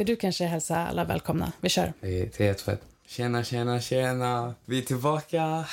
[0.00, 1.52] Ska du kanske hälsa alla välkomna?
[1.60, 1.92] Vi kör.
[2.00, 2.80] Det är, jättefett.
[3.06, 4.54] Tjena, tjena, tjena.
[4.64, 5.64] Vi är tillbaka.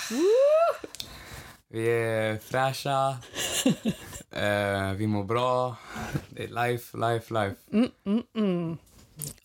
[1.70, 3.18] Vi är fräscha.
[4.32, 5.76] Eh, vi mår bra.
[6.30, 7.56] Det är life, life, life.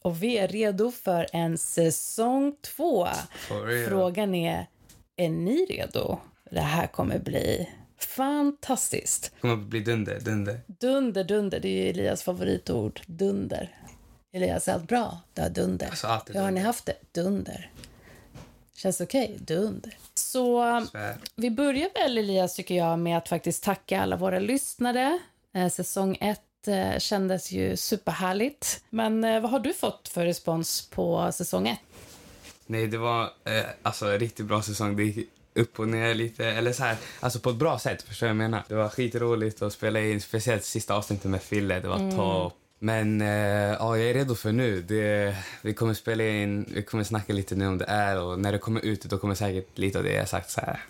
[0.02, 3.08] Och vi är redo för en säsong två.
[3.88, 4.66] Frågan är,
[5.16, 6.18] är ni redo?
[6.50, 7.68] Det här kommer bli
[7.98, 9.32] fantastiskt.
[9.34, 10.60] Det kommer bli dunder, dunder.
[10.66, 13.00] Dunder, dunder, det är Elias favoritord.
[13.06, 13.70] Dunder.
[14.34, 15.20] Elias, allt bra?
[15.34, 15.86] Det är dunder.
[15.86, 16.94] Alltså, allt är ja, har ni haft det?
[17.12, 17.70] Dunder.
[18.74, 19.36] Känns okej?
[19.40, 19.96] Dunder.
[20.14, 21.16] Så Svär.
[21.36, 25.18] vi börjar väl, Elias, tycker jag, med att faktiskt tacka alla våra lyssnare.
[25.54, 28.84] Eh, säsong ett eh, kändes ju superhärligt.
[28.90, 31.78] Men eh, vad har du fått för respons på säsong ett?
[32.66, 34.96] Nej, det var eh, alltså en riktigt bra säsong.
[34.96, 38.02] Det gick upp och ner lite, eller så här, alltså på ett bra sätt.
[38.02, 38.62] Förstår du jag menar?
[38.68, 41.80] Det var skitroligt att spela in, speciellt sista avsnittet med Fille.
[41.80, 42.58] Det var topp.
[42.84, 43.28] Men eh,
[43.78, 44.82] ja, jag är redo för nu.
[44.82, 48.52] Det, vi kommer spela in, vi kommer snacka lite nu om det är och när
[48.52, 50.80] det kommer ut då kommer säkert lite av det jag sagt så här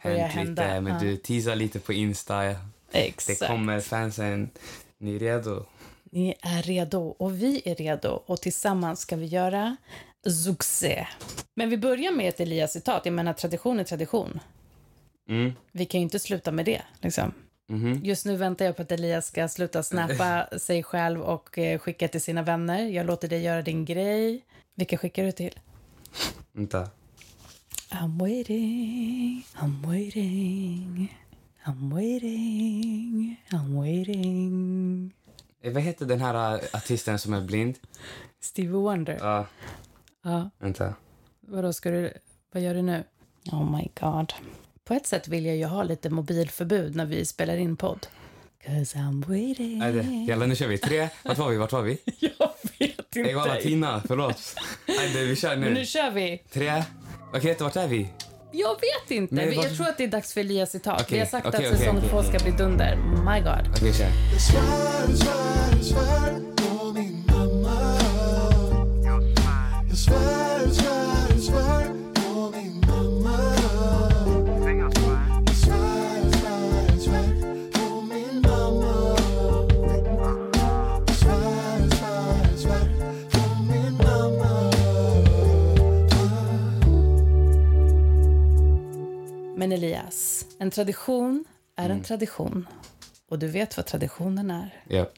[0.00, 0.80] hänt hända, lite.
[0.80, 0.98] Men ja.
[1.00, 2.42] du teasar lite på Insta.
[2.42, 2.56] Det
[2.92, 3.46] Exakt.
[3.46, 4.50] kommer fansen.
[4.98, 5.64] Ni är redo?
[6.10, 9.76] Ni är redo och vi är redo och tillsammans ska vi göra
[10.44, 11.06] succé.
[11.54, 13.00] Men vi börjar med ett Elias-citat.
[13.04, 14.40] Jag menar, tradition är tradition.
[15.28, 15.52] Mm.
[15.72, 16.82] Vi kan ju inte sluta med det.
[17.00, 17.32] Liksom.
[17.70, 18.00] Mhm.
[18.04, 22.08] Just nu väntar jag på att Elias ska sluta snappa sig själv och eh, skicka
[22.08, 22.82] till sina vänner.
[22.88, 24.44] Jag låter dig göra din grej.
[24.74, 25.60] Vilka skickar du till?
[26.52, 26.88] Vänta.
[27.90, 31.16] I'm waiting, I'm waiting,
[31.64, 35.14] I'm waiting, I'm waiting.
[35.62, 37.78] Eh, Vad heter den här eh, artisten som är blind?
[38.40, 39.16] Stevie Wonder.
[39.20, 39.46] Ja,
[40.22, 40.50] Ja.
[40.58, 40.94] vänta.
[41.40, 42.12] Vadå, ska du...
[42.52, 43.04] Vad gör du nu?
[43.52, 44.32] Oh my god.
[44.90, 48.06] På ett sätt vill jag ju ha lite mobilförbud när vi spelar in podd.
[48.66, 49.78] Cause I'm waiting.
[49.78, 50.78] Nej, det- nu kör vi.
[50.78, 51.08] Tre.
[51.24, 51.56] Vart var vi?
[51.56, 51.98] Vart var vi?
[52.18, 53.68] Jag vet Ey, walla, inte.
[53.68, 54.02] Tina.
[54.08, 54.54] Förlåt.
[54.88, 55.86] Nej, det, vi kör Men nu nu.
[55.86, 56.42] kör vi.
[56.52, 56.82] Tre.
[57.34, 58.08] Okej, vart är vi?
[58.52, 59.34] Jag vet inte.
[59.34, 61.00] Men Vi- vad- Jag tror att det är dags för Elias citat.
[61.02, 62.10] Okej, Vi har sagt okej, att okej, säsong okej.
[62.10, 62.96] två ska bli dunder.
[62.96, 63.68] My god.
[63.76, 64.10] Okej, kör.
[89.70, 91.44] Men Elias, en tradition
[91.76, 91.96] är Mm.
[91.98, 92.66] en tradition.
[93.28, 94.82] Och du vet vad traditionen är.
[94.88, 95.10] Ja.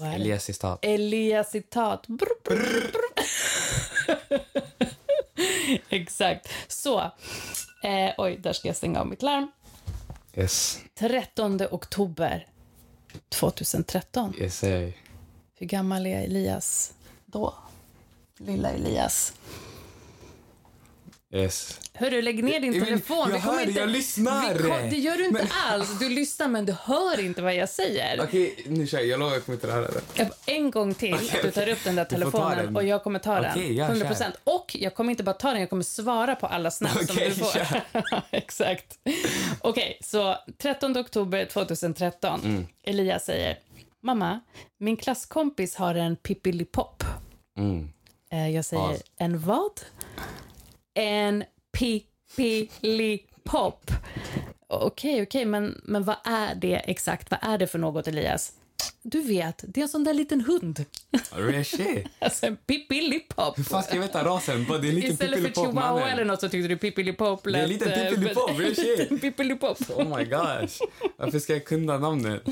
[0.00, 0.14] Vad är?
[0.14, 0.78] Elias citat.
[0.82, 2.06] Elias citat.
[2.06, 3.00] Brr, brr, brr.
[5.88, 6.48] Exakt.
[6.68, 7.00] Så.
[7.82, 9.50] Eh, oj, där ska jag stänga av mitt larm.
[10.34, 10.78] Yes.
[10.94, 12.46] 13 oktober
[13.28, 14.34] 2013.
[14.38, 14.62] Yes.
[14.62, 14.92] Hur
[15.66, 16.92] gammal är Elias
[17.26, 17.54] då?
[18.36, 19.32] Lilla Elias.
[21.34, 21.80] Yes.
[21.94, 23.30] Hörru, lägg ner din Men, telefon.
[23.30, 24.54] jag hör det, jag lyssnar.
[24.54, 25.98] Vi det gör du inte Men- alls.
[25.98, 28.20] Du lyssnar, men du hör inte vad jag säger.
[28.22, 29.06] Okej, nu kör jag.
[29.06, 30.30] Jag lovar jag kommer inte höra det.
[30.46, 32.76] En gång till att du tar upp den där telefonen den.
[32.76, 33.50] och jag kommer ta den.
[33.50, 34.32] Okej, ja, 100%.
[34.44, 37.30] Och jag kommer inte bara ta den, jag kommer svara på alla snaps som du
[37.30, 37.60] får.
[38.30, 38.98] Exakt.
[39.60, 42.40] Okej, så 13 oktober 2013.
[42.44, 42.66] Mm.
[42.84, 43.58] Elias säger,
[44.02, 44.40] mamma,
[44.78, 47.04] min klasskompis har en pippilipop.
[47.58, 47.88] Mm.
[48.32, 49.02] Eh, Jag säger, Paus.
[49.18, 49.80] en vad?
[50.98, 51.44] En
[52.36, 53.90] pippilipop.
[54.66, 57.30] Okej, okej, men, men vad är det exakt?
[57.30, 58.52] Vad är det för något, Elias?
[59.02, 60.84] Du vet, det är en sån där liten hund.
[61.30, 62.06] Real shit.
[62.18, 63.58] Alltså en pippilipop.
[63.58, 64.64] Hur fan ska jag veta rasen?
[64.68, 67.54] Bara, Det är en liten Istället för chihuahua eller något så tyckte du pippilipop är
[67.54, 68.56] en liten lät, eh, pippilipop,
[69.20, 69.78] pippilipop.
[69.90, 70.78] Oh my gosh.
[71.16, 72.42] Varför ska jag kunna namnet?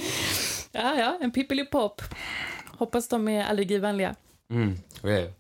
[0.73, 2.03] Ja, ja, en pippilipop.
[2.67, 4.15] Hoppas de är allergivänliga.
[4.51, 4.79] Mm.
[5.03, 5.31] Real.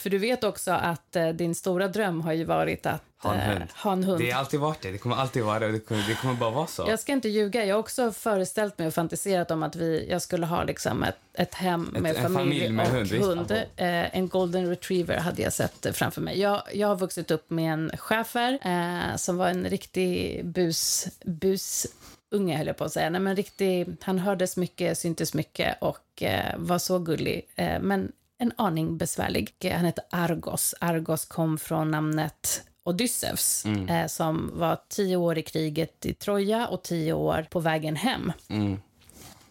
[0.00, 3.40] För du vet också att eh, din stora dröm har ju varit att Ha en
[3.40, 3.64] eh, hund.
[3.76, 4.20] ha en hund.
[4.20, 4.90] Det har alltid varit det.
[4.90, 5.72] Det kommer alltid vara det.
[5.72, 6.84] Det kommer, det kommer bara vara så.
[6.88, 10.22] Jag ska inte ljuga, jag har också föreställt mig och fantiserat om att vi, jag
[10.22, 13.50] skulle ha liksom ett, ett hem Ett- med en familj, familj med och hund, hund.
[13.76, 16.40] Eh, en golden retriever hade jag sett eh, framför mig.
[16.40, 22.56] Jag, jag har vuxit upp med en schäfer eh, som var en riktig bus, busunge,
[22.56, 23.10] höll jag på att säga.
[23.10, 27.46] Nej, men riktig, han hördes mycket, syntes mycket och eh, var så gullig.
[27.56, 29.54] Eh, men en aning besvärlig.
[29.72, 30.74] Han hette Argos.
[30.80, 36.82] Argos kom från namnet Odysseus, eh, som var tio år i kriget i Troja och
[36.82, 38.80] tio år på vägen hem Mm.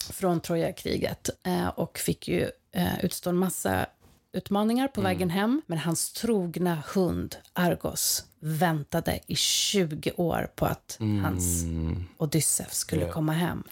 [0.10, 3.86] från Trojakriget eh, och fick ju eh, utstå en massa
[4.34, 5.62] utmaningar på vägen hem.
[5.66, 11.64] Men hans trogna hund Argos väntade i 20 år på att hans
[12.18, 13.12] Odysseus skulle Ja.
[13.12, 13.64] komma hem.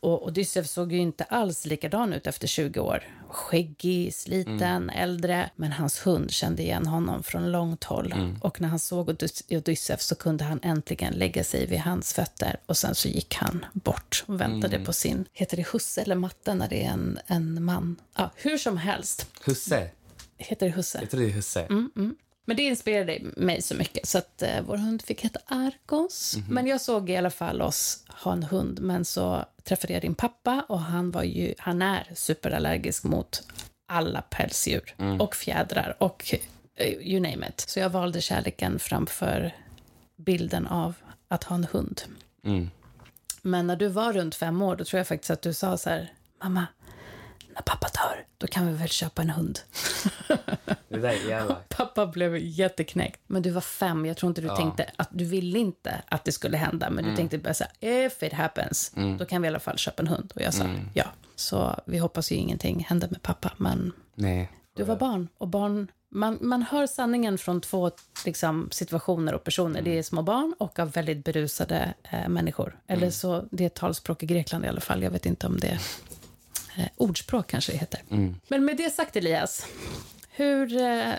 [0.00, 3.04] Och Odysseus såg ju inte alls likadan ut efter 20 år.
[3.28, 5.50] Skäggig, sliten, äldre.
[5.56, 8.36] Men hans hund kände igen honom från långt håll.
[8.42, 12.56] Och när han såg Odys- Odysseus så kunde han äntligen lägga sig vid hans fötter.
[12.66, 16.54] Och sen så gick han bort och väntade på sin, heter det husse eller matte
[16.54, 17.96] när det är en, en man?
[18.16, 19.26] Ja, hur som helst.
[19.44, 19.90] Husse.
[20.38, 20.98] Heter det husse?
[21.00, 21.66] Jag tror det är husse.
[22.46, 26.36] Men det inspirerade mig så mycket så att eh, vår hund fick heta Argos.
[26.48, 28.80] Men jag såg i alla fall oss ha en hund.
[28.80, 33.42] Men så träffade jag din pappa och han, var ju, han är superallergisk mot
[33.88, 36.34] alla pälsdjur och fjädrar och
[36.74, 37.60] eh, you name it.
[37.60, 39.52] Så jag valde kärleken framför
[40.16, 40.94] bilden av
[41.28, 42.02] att ha en hund.
[42.44, 42.70] Mm.
[43.42, 45.90] Men när du var runt fem år, då tror jag faktiskt att du sa så
[45.90, 46.12] här,
[46.42, 46.66] mamma,
[47.60, 49.58] när pappa dör, då kan vi väl köpa en hund.
[50.88, 51.56] Det där är.
[51.68, 53.20] Pappa blev jätteknäckt.
[53.26, 54.06] Men du var fem.
[54.06, 56.90] Jag tror inte du tänkte att du ville inte att det skulle hända.
[56.90, 59.78] Men du tänkte bara så här, if it happens, då kan vi i alla fall
[59.78, 60.32] köpa en hund.
[60.34, 60.64] Och jag sa
[60.94, 61.04] ja.
[61.36, 63.52] Så vi hoppas ju ingenting händer med pappa.
[63.56, 64.50] Men Nej.
[64.76, 65.28] du var barn.
[65.38, 67.90] Och barn, man, man hör sanningen från två
[68.24, 69.82] liksom, situationer och personer.
[69.82, 72.78] Det är små barn och av väldigt berusade eh, människor.
[72.86, 75.02] Eller så, det är talspråk i Grekland i alla fall.
[75.02, 75.78] Jag vet inte om det
[76.78, 78.00] eh, ordspråk kanske det heter.
[78.48, 79.66] Men med det sagt Elias,
[80.30, 80.80] hur...
[80.82, 81.12] Eh,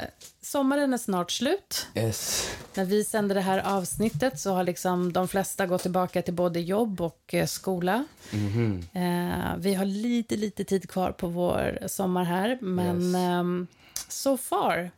[0.44, 1.88] sommaren är snart slut.
[1.96, 2.50] Yes.
[2.74, 6.60] När vi sänder det här avsnittet så har liksom de flesta gått tillbaka till både
[6.60, 8.06] jobb och eh, skola.
[8.32, 8.84] Mhm.
[8.94, 13.16] Eh, vi har lite, lite tid kvar på vår sommar här, men Yes.
[13.16, 13.68] ehm,
[14.08, 14.92] so far.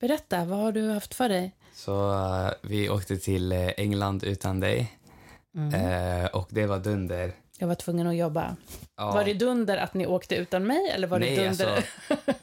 [0.00, 1.52] Berätta, vad har du haft för dig?
[1.74, 4.98] Så eh, vi åkte till eh, England utan dig.
[5.74, 7.32] Eh, och det var dunder.
[7.58, 8.56] Jag var tvungen att jobba.
[8.96, 9.10] Ja.
[9.12, 11.76] Var det dunder att ni åkte utan mig, eller var det Nej, dunder?
[11.76, 12.34] alltså,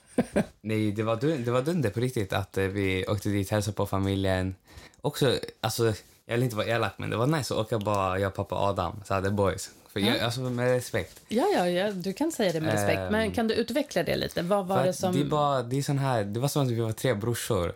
[0.62, 3.76] nej, det var, dun- det var dunder på riktigt att eh, vi åkte dit, hälsade
[3.76, 4.56] på familjen.
[5.02, 5.94] Också, alltså,
[6.26, 8.62] jag vill inte vara elak, men det var nice att åka bara jag, pappa och
[8.62, 9.72] Adam, så the boys.
[9.94, 11.22] För jag, alltså med respekt.
[11.28, 13.00] Ja, ja, ja, du kan säga det med respekt.
[13.00, 14.42] Ehm, Men kan du utveckla det lite?
[14.42, 15.16] Vad var det som...
[15.20, 17.74] det, bara, det är sån här, det var som att vi var tre brorsor.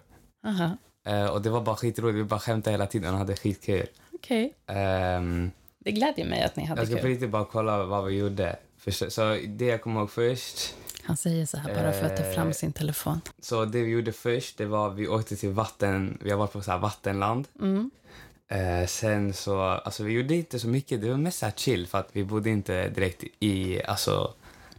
[0.47, 0.77] Aha,
[1.07, 3.87] Eh, och det var bara skitroligt, vi bara skämtade hela tiden och hade skitkul.
[4.13, 4.53] okej.
[4.67, 5.51] Ehm,
[5.85, 7.09] Det glädjer mig att ni hade jag ska på kul.
[7.09, 8.55] riktigt bara kolla vad vi gjorde.
[9.09, 12.47] Så det jag kommer ihåg först, Han säger så här bara för att ta fram
[12.47, 13.21] Eh, sin telefon.
[13.41, 16.61] så det vi gjorde först, det var vi åkte till vatten, vi har varit på
[16.61, 17.47] så här vattenland.
[17.61, 17.91] Mm.
[18.47, 21.97] Eh, sen så, alltså vi gjorde inte så mycket, det var mest så chill för
[21.97, 24.33] att vi bodde inte direkt i, alltså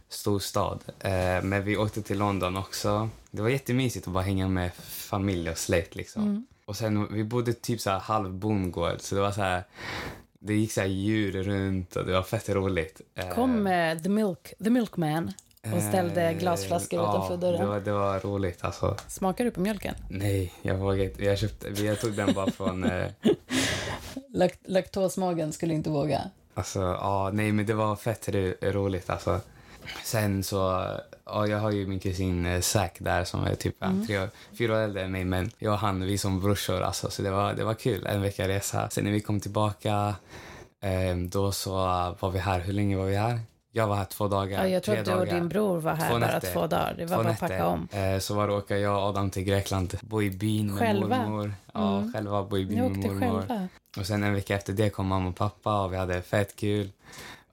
[0.09, 0.79] storstad.
[0.99, 3.09] Eh, men vi åkte till London också.
[3.31, 6.23] Det var jättemysigt att bara hänga med familj och släkt liksom.
[6.23, 6.45] Mm.
[6.65, 9.63] Och sen, vi bodde typ så här halv bondgård, så det var så här,
[10.47, 13.01] det gick så här djur runt och det var fett roligt.
[13.35, 15.33] Kom eh, the, milk, the Milkman
[15.75, 17.59] och ställde eh, glasflaskor utanför ja, dörren.
[17.59, 18.97] Det var, det var roligt alltså.
[19.07, 19.95] Smakar du på mjölken?
[20.09, 21.25] Nej, jag vågar inte.
[21.25, 22.83] Jag, köpte, jag tog den bara från...
[22.83, 23.07] Eh,
[24.33, 26.21] Lakt laktosmagen skulle inte våga.
[26.53, 29.39] alltså, ja, nej, men det var fett ro, roligt alltså.
[30.03, 30.91] Sen så,
[31.27, 34.07] ja, jag har ju min kusin eh, Zack där som är typ mm.
[34.07, 35.25] tre, år- fyra år äldre än mig.
[35.25, 38.05] Men jag och han, vi är som brorsor alltså, så det var, det var kul.
[38.07, 38.89] En vecka resa.
[38.89, 40.15] Sen när vi kom tillbaka,
[40.83, 41.71] eh, då så
[42.19, 42.59] var vi här.
[42.59, 43.39] Hur länge var vi här?
[43.71, 45.33] Jag var här två dagar, Ja, jag tror att du och dagar.
[45.33, 46.53] din bror var här Två bara nätter.
[46.53, 46.95] två dagar.
[46.97, 47.87] Det var Två bara att packa om.
[47.91, 51.17] Eh, så var det åka jag och Adam till Grekland, bo i byn med Själva?
[51.17, 51.53] mormor.
[51.73, 52.13] Ja, Mm.
[52.13, 53.19] själva bo i byn med mormor.
[53.41, 53.67] själva.
[53.99, 56.89] Och sen en vecka efter det kom mamma och pappa och vi hade fett kul.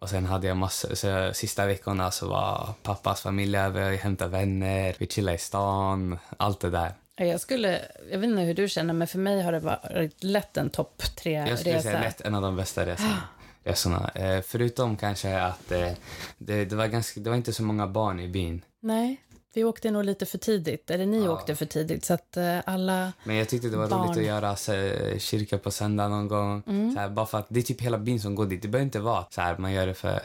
[0.04, 4.30] Och sen hade jag massor, så sista veckorna så var pappas familj över, jag hämtade
[4.30, 6.92] vänner, vi chillade i stan, allt det där.
[7.16, 10.56] Jag, skulle, jag vet inte hur du känner, men för mig har det varit lätt
[10.56, 11.56] en topp Jag tre-resa.
[11.56, 13.22] skulle säga lätt en av de bästa resorna.
[13.64, 14.10] resorna.
[14.14, 15.90] Eh, förutom kanske att eh,
[16.38, 18.64] det, det, var ganska, det var inte så många barn i byn.
[18.80, 19.23] Nej,
[19.54, 20.90] vi åkte nog lite för tidigt.
[20.90, 21.30] Eller ni Ja.
[21.32, 22.04] åkte för tidigt.
[22.04, 23.12] Så att eh, alla...
[23.24, 24.06] Men jag tyckte det var Barn.
[24.08, 26.62] roligt att göra så, här, kyrka på söndag någon gång.
[26.94, 28.62] Så här, bara för att det är typ hela byn som går dit.
[28.62, 30.20] Det behöver inte vara så här, man gör det för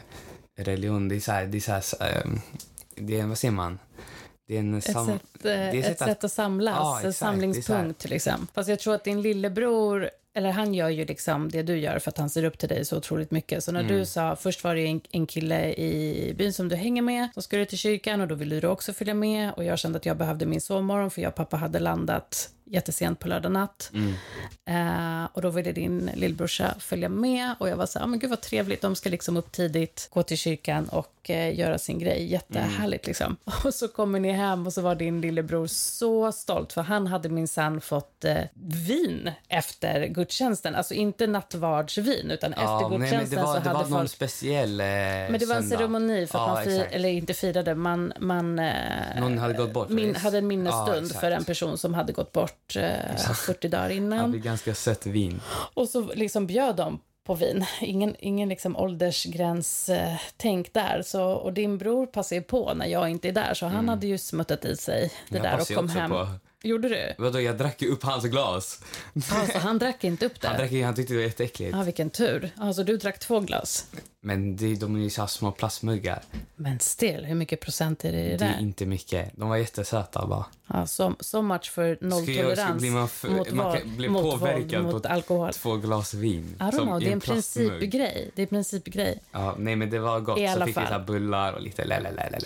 [0.58, 1.08] religion.
[1.08, 2.40] Det är så här, det är så här, så, ehm,
[2.94, 3.78] det är, vad säger man?
[4.48, 7.04] Det är Ett, sätt, eh, är ett sätt, att samlas, Ja, en exakt.
[7.04, 8.08] Det samlingspunkt.
[8.08, 8.46] Liksom.
[8.54, 12.10] Fast jag tror att din lillebror, eller han gör ju liksom det du gör för
[12.10, 13.64] att han ser upp till dig så otroligt mycket.
[13.64, 13.92] Så när Mm.
[13.98, 17.42] du sa, först var det en, en kille i byn som du hänger med, så
[17.42, 19.52] skulle du till kyrkan och då ville du också följa med.
[19.54, 23.18] Och jag kände att jag behövde min sovmorgon för jag och pappa hade landat jättesent
[23.18, 23.90] på lördag natt.
[23.94, 24.14] Mm.
[24.70, 28.18] Eh, och då ville din lillbrorsa följa med och jag var så här, "Ah, men
[28.18, 31.98] gud vad trevligt, de ska liksom upp tidigt, gå till kyrkan och eh, göra sin
[31.98, 33.36] grej, jättehärligt liksom.
[33.64, 37.28] Och så kommer ni hem och så var din lillebror så stolt för han hade
[37.28, 43.38] minsann fått eh, vin efter gudstjänsten, alltså inte nattvardsvin utan efter Ja, nej, men gudstjänsten
[43.38, 46.26] det var, så det var hade någon folk speciell eh, men det var en ceremoni
[46.26, 48.74] för att ja, man fir, eller inte firade, man, man eh,
[49.20, 49.88] Någon hade gått bort.
[49.88, 53.68] min, hade en minnesstund Ja, för en person som hade gått bort bort eh, 40
[53.68, 54.34] dagar innan.
[54.34, 55.40] är ganska sött vin.
[55.74, 57.66] Och så liksom bjöd de på vin.
[57.80, 60.16] Ingen, ingen liksom åldersgräns eh,
[60.72, 61.02] där.
[61.06, 64.06] Så, och din bror passade ju på när jag inte är där, så han hade
[64.06, 65.50] ju smuttat i sig det Mm.
[65.50, 66.10] Jag där och kom hem.
[66.10, 66.28] på.
[66.62, 67.14] Gjorde du?
[67.18, 68.80] Vadå, jag drack ju upp hans glas.
[69.30, 70.48] Alltså, han drack inte upp det?
[70.48, 71.76] Han, drack, han tyckte det var jätteäckligt.
[71.76, 72.50] Ja, vilken tur.
[72.56, 73.86] Alltså, du drack två glas.
[74.22, 76.22] Men det, de är ju så små plastmuggar.
[76.56, 79.30] Men still, hur mycket procent är det i det Det är inte mycket.
[79.36, 80.44] De var jättesöta bara.
[80.66, 84.90] Ja, so, so much för nolltolerans bli man mot, man kan bli mot, påverkad våld,
[84.90, 85.52] på mot alkohol.
[85.52, 86.56] Två glas vin.
[86.60, 88.30] I don't know, det är en principgrej.
[88.34, 89.20] Det är en principgrej.
[89.32, 90.38] Ja, nej men det var gott.
[90.38, 91.02] I så alla fick vi så fall.
[91.04, 91.84] bullar och lite.
[91.84, 92.38] Lalalala.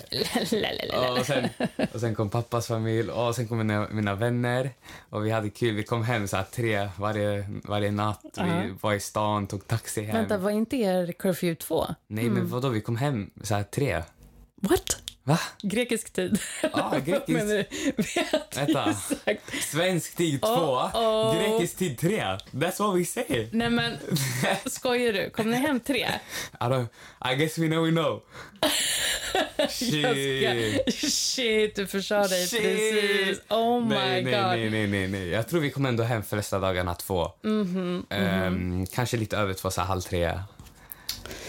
[1.20, 1.48] och, sen,
[1.92, 4.70] och sen kom pappas familj och sen kom mina, mina vänner.
[5.10, 5.74] Och vi hade kul.
[5.74, 8.24] Vi kom hem så här tre varje, varje natt.
[8.34, 8.44] Ja.
[8.44, 10.16] Vi var i stan, tog taxi hem.
[10.16, 11.86] Vänta, var inte er curfew två?
[12.08, 14.02] Nej men vadå, vi kom hem så här tre.
[14.62, 15.00] What?
[15.26, 15.38] Va?
[15.62, 16.38] Grekisk tid?
[16.62, 17.66] Ja, grekisk-
[18.56, 18.94] Vänta.
[19.70, 21.36] Svensk tid två, Oh, oh.
[21.38, 22.20] grekisk tid tre.
[22.52, 23.48] That's what we say.
[23.52, 23.98] Nej men,
[24.66, 25.30] skojar du?
[25.30, 26.08] Kom ni hem tre?
[26.60, 26.86] I, don't,
[27.32, 28.22] I guess we know we know.
[29.56, 30.86] Jag Shit.
[30.92, 31.08] ska...
[31.08, 32.62] Shit, du försade dig Shit.
[32.62, 33.40] precis.
[33.48, 34.32] Oh my nej, god.
[34.32, 35.28] nej, nej, nej, nej, nej.
[35.28, 37.30] Jag tror vi kom ändå hem flesta dagarna två.
[37.42, 40.38] Mhm, Ehm, kanske lite över två, så här, halv tre.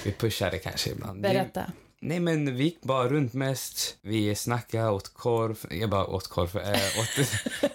[0.05, 1.23] Vi pushade kanske ibland.
[1.23, 1.71] Det- Berätta.
[2.01, 3.97] Nej, men vi gick bara runt mest.
[4.01, 5.57] Vi snackade, åt korv.
[5.69, 6.57] Jag bara åt korv.
[6.57, 6.69] Äh,
[6.99, 7.17] åt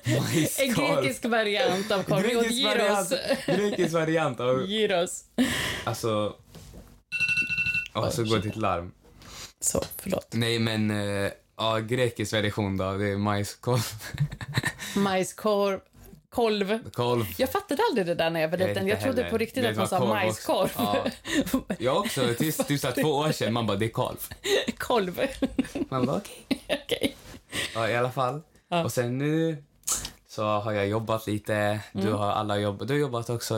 [0.02, 1.02] En majskorv.
[1.02, 2.22] grekisk variant av korv.
[2.22, 3.12] Vi åt gyros.
[3.46, 4.62] grekisk variant av...
[4.70, 5.24] Gyros.
[5.84, 6.34] Alltså...
[7.92, 8.92] Och så går ditt larm.
[9.60, 10.28] Så, förlåt.
[10.32, 10.90] Nej, men...
[10.90, 12.92] eh, ja, grekisk version då.
[12.96, 13.80] Det är majskorv.
[14.96, 15.80] Majskorv.
[16.30, 16.90] Kolv.
[16.92, 17.24] Kolv.
[17.38, 18.86] Jag fattade aldrig det där när jag var liten.
[18.86, 19.30] Jag trodde heller.
[19.30, 20.70] på riktigt att man sa korv majskorv.
[20.76, 21.04] Ja.
[21.78, 22.34] Jag också.
[22.38, 23.52] Tills så här två år sedan.
[23.52, 24.16] Man bara, det är kolv.
[24.78, 25.20] Kolv.
[25.88, 26.60] Man bara, okej.
[26.84, 27.16] Okej.
[27.74, 28.40] Ja, i alla fall.
[28.68, 28.84] Ja.
[28.84, 29.56] Och sen nu
[30.28, 31.80] så har jag jobbat lite.
[31.92, 32.14] Du Mm.
[32.14, 32.88] har alla jobbat.
[32.88, 33.54] Du har jobbat också.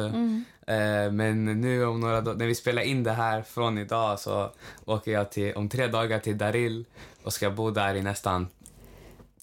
[0.66, 4.50] Eh, men nu om några dagar, när vi spelar in det här från idag så
[4.84, 6.84] åker jag till, om tre dagar till Daril
[7.24, 8.48] och ska bo där i nästan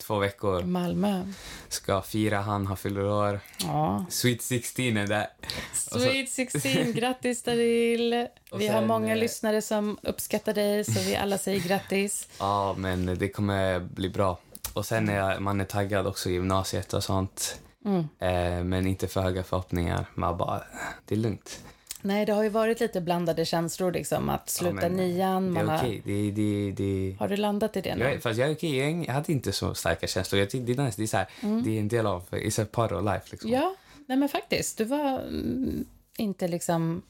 [0.03, 0.63] två veckor.
[0.63, 1.23] Malmö.
[1.69, 3.39] Ska fira, han har fyller år.
[3.63, 4.05] Ja.
[4.09, 5.27] Sweet 16 är
[5.73, 8.09] så- Sweet 16, grattis Daril.
[8.57, 12.27] Vi har sen, många eh, lyssnare som uppskattar dig, så vi alla säger grattis.
[12.39, 14.39] Ja, men det kommer bli bra.
[14.73, 17.59] Och sen är man är taggad också i gymnasiet och sånt.
[17.85, 17.99] Mm.
[18.19, 20.05] Eh, men inte för höga förhoppningar.
[20.15, 20.63] Man bara,
[21.05, 21.59] det är lugnt.
[22.01, 25.53] Nej, det har ju varit lite blandade känslor, liksom, att sluta men nian.
[25.53, 25.77] Det är har...
[25.77, 26.01] okej.
[26.05, 28.03] Det, det, det, har du landat i det nu?
[28.03, 29.05] jag, fast jag är okej.
[29.05, 30.39] Jag, hade inte så starka känslor.
[30.39, 31.01] Jag tyckte det är nice.
[31.01, 31.27] Det är, så här,
[31.63, 33.27] det är en del av, it's a part of life.
[33.31, 33.49] Liksom.
[33.49, 33.61] Mm.
[33.61, 33.75] Ja,
[34.05, 34.77] nej men faktiskt.
[34.77, 35.85] Du var mm,
[36.17, 37.01] inte liksom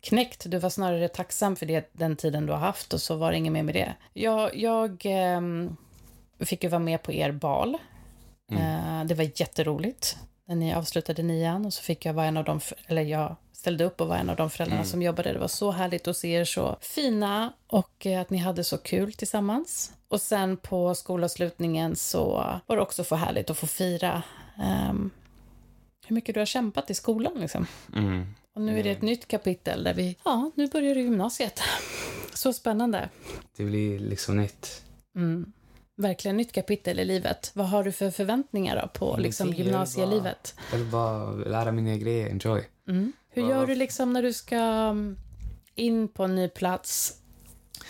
[0.00, 0.50] knäckt.
[0.50, 3.38] Du var snarare tacksam för det, den tiden du har haft och så var det
[3.38, 3.94] inget mer med det.
[4.12, 5.76] Jag, jag ehm,
[6.38, 7.78] fick ju vara med på er bal.
[8.52, 10.16] Eh, det var jätteroligt
[10.50, 13.84] när ni avslutade nian och så fick jag vara en av de, eller jag ställde
[13.84, 15.32] upp och var en av de föräldrarna som jobbade.
[15.32, 18.78] Det var så härligt att se er så fina och eh, att ni hade så
[18.78, 19.92] kul tillsammans.
[20.08, 22.26] Och sen på skolavslutningen så
[22.66, 24.22] var det också för härligt att få fira
[24.62, 25.10] ehm,
[26.06, 27.32] hur mycket du har kämpat i skolan.
[27.40, 27.66] Liksom.
[27.96, 28.34] Mm.
[28.54, 31.60] Och nu är det ett nytt kapitel där vi, ja, nu börjar gymnasiet.
[32.34, 33.08] Så spännande.
[33.56, 34.84] Det blir liksom nytt.
[35.16, 35.52] Mm.
[36.00, 37.50] Verkligen nytt kapitel i livet.
[37.54, 40.54] Vad har du för förväntningar på liksom, jag vill gymnasielivet?
[40.70, 42.62] Jag vill bara lära mig nya grejer, enjoy.
[42.88, 43.12] Mm.
[43.30, 45.16] Hur gör du liksom när du ska mm,
[45.74, 47.16] in på en ny plats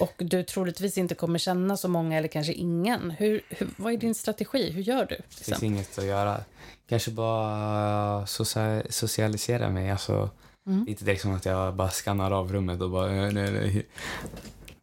[0.00, 3.10] och du troligtvis inte kommer känna så många eller kanske ingen?
[3.10, 4.70] Hur, hur, vad är din strategi?
[4.70, 5.16] Hur gör du?
[5.16, 5.66] Det finns Liksom?
[5.66, 6.40] inget att göra.
[6.88, 9.90] Kanske bara socia- socialisera mig.
[9.90, 10.30] Alltså,
[10.66, 10.88] Mm.
[10.88, 13.06] Inte direkt som att jag bara skannar av rummet och bara...
[13.12, 13.86] Nej, nej, nej.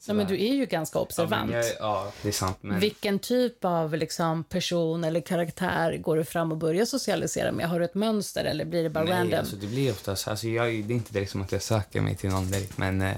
[0.08, 1.50] Ja, men du är ju ganska Ja, observant.
[1.52, 2.58] men jag, ja, det är sant.
[2.62, 7.70] Men Vilken typ av liksom, person eller karaktär går du fram och börjar socialisera med?
[7.70, 9.40] Har du ett mönster eller blir det bara nej, random?
[9.40, 10.28] alltså, det blir oftast...
[10.28, 13.02] Alltså, jag, det är inte direkt som att jag söker mig till någon direkt, men...
[13.02, 13.16] eh,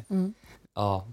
[0.80, 1.06] Ja.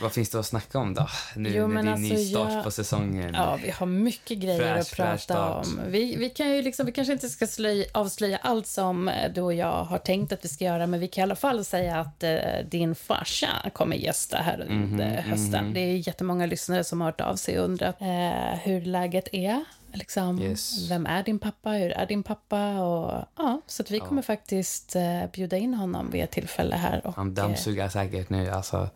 [0.00, 1.06] Vad finns det att snacka om då?
[1.36, 1.60] Nu Mm.
[1.60, 3.34] Jo, när det är alltså, start jag- på säsongen.
[3.34, 5.80] Ja, vi har mycket grejer Fresh, att prata om.
[5.88, 9.40] Vi, vi, kan ju liksom, vi kanske inte ska slöj, avslöja allt som eh, du
[9.40, 12.00] och jag har tänkt att vi ska göra, men vi kan i alla fall säga
[12.00, 12.30] att eh,
[12.70, 15.74] din farsa kommer gästa här under hösten.
[15.74, 19.64] Det är jättemånga lyssnare som har hört av sig och undrat eh, hur läget är.
[19.92, 20.90] Liksom, Yes.
[20.90, 21.70] Vem är din pappa?
[21.70, 22.80] Hur är din pappa?
[22.80, 27.06] Och, ja, så att vi kommer faktiskt eh, bjuda in honom vid ett tillfälle här.
[27.06, 28.50] Och, Han eh, dammsuger säkert nu.
[28.50, 28.88] Alltså,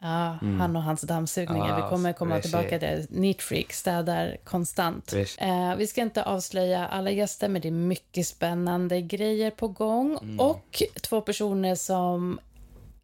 [0.00, 1.68] Ja, han och hans dammsugningar.
[1.68, 5.12] Ja, vi kommer komma tillbaka till Neat Freak, städar konstant.
[5.38, 10.38] Eh, vi ska inte avslöja alla gäster, men det är mycket spännande grejer på gång.
[10.38, 12.38] Och två personer som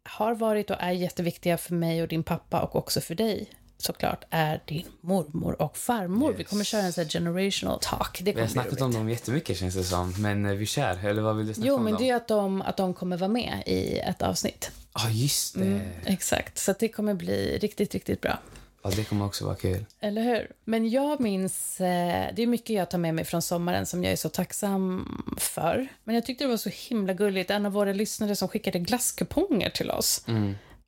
[0.03, 3.49] har varit och är jätteviktiga för mig och din pappa och också för dig.
[3.83, 6.33] Såklart är din mormor och farmor.
[6.37, 8.19] Vi kommer köra en sån generational talk.
[8.21, 8.81] Det Vi har snackat roligt.
[8.81, 10.13] om dem jättemycket känns det som.
[10.17, 11.05] Men eh, vi kör.
[11.05, 12.01] Eller vad vill du snacka Jo, om men dem?
[12.03, 14.71] det är att de, att de kommer vara med i ett avsnitt.
[14.93, 15.61] Ja, just det.
[15.65, 15.81] Mm.
[16.05, 18.39] Exakt, så det kommer bli riktigt, riktigt bra.
[18.83, 19.85] Ja, det kommer också vara kul.
[19.99, 20.51] Eller hur?
[20.65, 24.13] Men jag minns, eh, det är mycket jag tar med mig från sommaren som jag
[24.13, 25.07] är så tacksam
[25.37, 25.87] för.
[26.03, 29.69] Men jag tyckte det var så himla gulligt, en av våra lyssnare som skickade glasskuponger
[29.69, 30.25] till oss.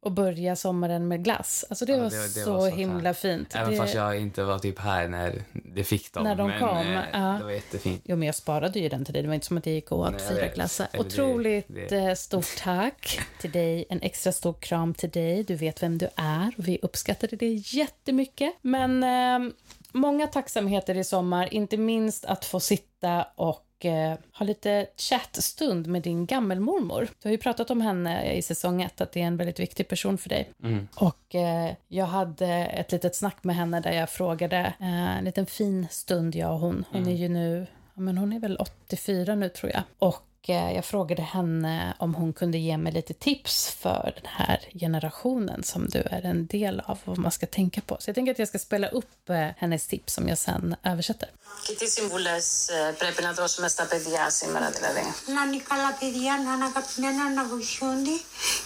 [0.03, 1.65] Och börja sommaren med glass.
[1.69, 1.91] Alltså det.
[1.91, 3.17] Ja, var, det- det så var så himla tack.
[3.17, 3.55] fint.
[3.55, 3.77] Även det...
[3.77, 6.23] fast jag inte var typ här när det fick dem.
[6.23, 7.37] När de men, kom, eh.
[7.37, 8.01] Det var jättefint.
[8.05, 9.21] Jo, men jag sparade ju den till dig.
[9.21, 10.87] Det var inte som att jag gick och åt fyra glassar.
[10.97, 13.85] Otroligt det- eh, stort tack till dig.
[13.89, 15.43] En extra stor kram till dig.
[15.43, 18.53] Du vet vem du är och vi uppskattade det jättemycket.
[18.61, 19.51] Men eh,
[19.91, 26.01] många tacksamheter i sommar, inte minst att få sitta och eh, ha lite chattstund med
[26.01, 27.07] din gammelmormor.
[27.21, 29.87] Du har ju pratat om henne i säsong ett, att det är en väldigt viktig
[29.87, 30.49] person för dig.
[30.63, 30.87] Mm.
[30.95, 35.45] Och eh, jag hade ett litet snack med henne där jag frågade, eh, en liten
[35.45, 36.85] fin stund jag och hon.
[36.91, 39.83] Hon är ju nu, men hon är väl 84 nu tror jag.
[39.99, 45.62] Och jag frågade henne om hon kunde ge mig lite tips för den här generationen
[45.64, 47.96] som du är en del av och vad man ska tänka på.
[48.00, 51.28] Så jag tänker att jag ska spela upp eh, hennes tips som jag sen översätter.
[51.66, 55.00] Και τι συμβουλές ε, πρέπει να δώσουμε στα παιδιά σήμερα δηλαδή.
[55.34, 58.16] να είναι καλά παιδιά, να είναι αγαπημένα, να βοηθούνται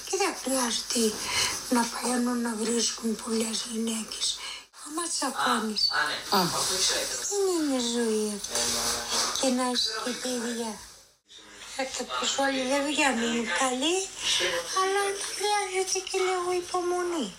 [0.06, 1.02] και δεν χρειάζεται
[1.70, 4.38] να πηγαίνουν να βρίσκουν πολλές γυναίκες.
[4.84, 5.82] Άμα τσακώνεις.
[7.30, 8.61] Δεν είναι ζωή αυτή.
[9.40, 10.72] Και να είσαι και παιδιά.
[11.77, 14.01] Как-то пошла деревьями укали,
[14.75, 17.31] а лантхляже текили помони.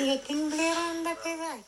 [0.00, 1.64] Я тем блеранда певать.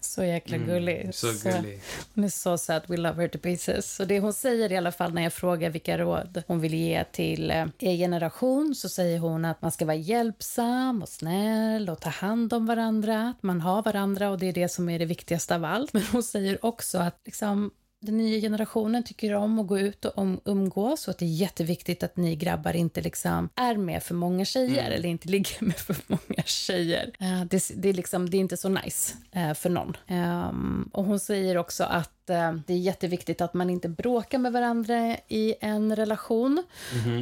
[0.00, 1.00] Så jäkla mm, gullig.
[1.00, 1.82] Mm, så gullig.
[1.82, 2.90] Så, hon är så söt.
[2.90, 3.94] We love her to pieces.
[3.94, 7.04] Så det hon säger i alla fall när jag frågar vilka råd hon vill ge
[7.04, 12.00] till eh, er generation så säger hon att man ska vara hjälpsam och snäll och
[12.00, 13.28] ta hand om varandra.
[13.28, 15.92] Att man har varandra och det är det som är det viktigaste av allt.
[15.92, 17.70] Men hon säger också att liksom,
[18.02, 21.28] den nya generationen tycker om att gå ut och om, umgås och att det är
[21.28, 25.76] jätteviktigt att ni grabbar inte liksom är med för många tjejer eller inte ligger med
[25.76, 27.10] för många tjejer.
[27.20, 29.96] Eh, det, det, är liksom, det är inte så nice eh, för någon.
[30.06, 34.52] Ehm, och hon säger också att eh, det är jätteviktigt att man inte bråkar med
[34.52, 36.64] varandra i en relation.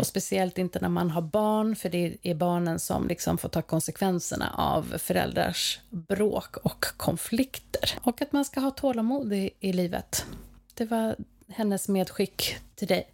[0.01, 3.63] Och speciellt inte när man har barn, för det är barnen som liksom får ta
[3.63, 7.99] konsekvenserna av föräldrars bråk och konflikter.
[8.03, 10.27] Och att man ska ha tålamod i, i livet.
[10.81, 11.17] Det var
[11.49, 13.07] hennes medskick till dig.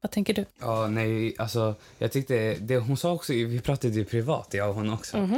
[0.00, 0.44] Vad tänker du?
[0.60, 4.74] Ja, nej, alltså jag tyckte, det hon sa också, vi pratade ju privat, jag och
[4.74, 5.28] hon också.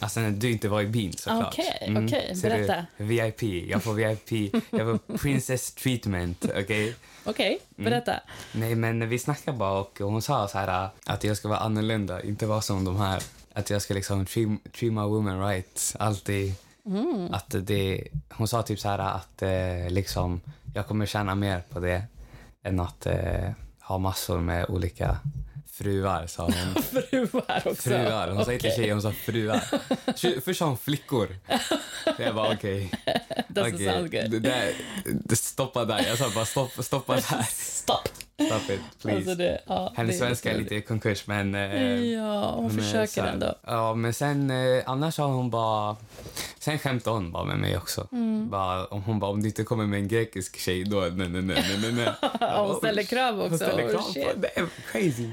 [0.00, 1.54] Alltså när du inte var i bin såklart.
[1.58, 2.66] Okej, okej, ser du?
[2.66, 2.86] berätta.
[2.96, 6.94] VIP, jag får VIP, jag får princess treatment, okej?
[7.24, 8.20] Okej, berätta.
[8.52, 12.22] Nej, men vi snackade bara och hon sa så här att jag ska vara annorlunda,
[12.22, 13.22] inte vara som de här.
[13.52, 16.54] Att jag ska liksom treat my women right, alltid.
[17.32, 20.40] Att det, hon sa typ så här att eh, liksom,
[20.74, 22.02] jag kommer tjäna mer på det
[22.62, 25.18] än att eh, ha massor med olika
[25.66, 26.82] fruar, sa hon.
[26.82, 27.82] Fruar också.
[27.82, 28.28] Fruar.
[28.28, 30.40] Hon sa inte tjejer, hon sa fruar.
[30.40, 31.28] Först sa hon flickor.
[32.18, 32.90] Jag bara okej.
[34.28, 34.72] Det där,
[35.24, 36.06] det stoppa där.
[36.08, 37.42] Jag sa bara stopp, stoppa där.
[37.50, 38.08] Stopp.
[38.34, 39.16] Stop it, please.
[39.16, 41.54] Alltså det, ja, Hennes svenska är lite i konkurs, men...
[41.54, 43.54] eh, Ja, hon men, försöker så ändå.
[43.66, 45.96] Ja, men sen eh, annars har hon bara...
[46.58, 48.08] Sen skämtade hon bara med mig också.
[48.12, 48.48] Mm.
[48.50, 51.00] Bara, om hon bara, om du inte kommer med en grekisk tjej, då...
[51.00, 52.08] Nej, nej, nej, nej, nej,
[52.66, 53.48] hon ställer krav också.
[53.50, 55.28] Hon ställer Oh, krav på Det är crazy.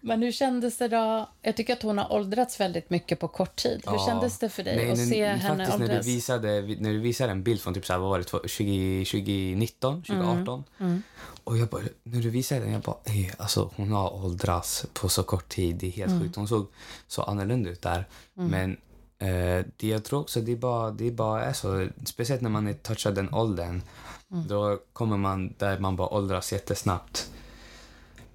[0.00, 1.28] Men hur kändes det då?
[1.42, 3.82] Jag tycker att hon har åldrats väldigt mycket på kort tid.
[3.86, 4.06] Hur Ja.
[4.06, 6.06] kändes det för dig Nej, att nej, se nej, henne faktiskt, när du, åldras?
[6.06, 9.04] visade, när du visade en bild från typ så här, vad var det, två- 20,
[9.04, 10.64] 2019, 2018.
[10.80, 11.02] Mm.
[11.44, 15.08] Och jag bara, när du visade den, jag bara, "Ey, alltså hon har åldrats på
[15.08, 15.76] så kort tid.
[15.76, 16.22] Det är helt Mm.
[16.22, 16.36] sjukt.
[16.36, 16.66] Hon såg
[17.06, 18.08] så annorlunda ut där.
[18.34, 18.70] Men
[19.18, 21.88] eh, det jag tror också, det är bara, det är bara är så.
[22.04, 23.82] Speciellt när man är touchad den åldern.
[24.30, 24.46] Mm.
[24.48, 27.30] Då kommer man där man bara åldras jättesnabbt.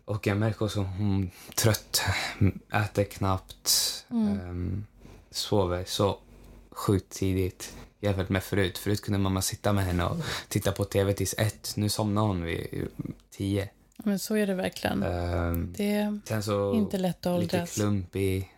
[0.05, 2.01] Och jag märker också hon är trött,
[2.73, 3.69] äter knappt,
[4.09, 4.85] ehm,
[5.31, 6.17] sover så
[6.71, 8.77] sjukt tidigt jämfört med förut.
[8.77, 11.73] Förut kunde mamma sitta med henne och titta på tv tills ett.
[11.75, 12.87] Nu somnar hon vid
[13.31, 13.69] tio.
[14.03, 15.03] Men så är det verkligen.
[15.03, 17.75] Ehm, Det är inte lätt att lite åldras.
[17.75, 18.49] klumpig.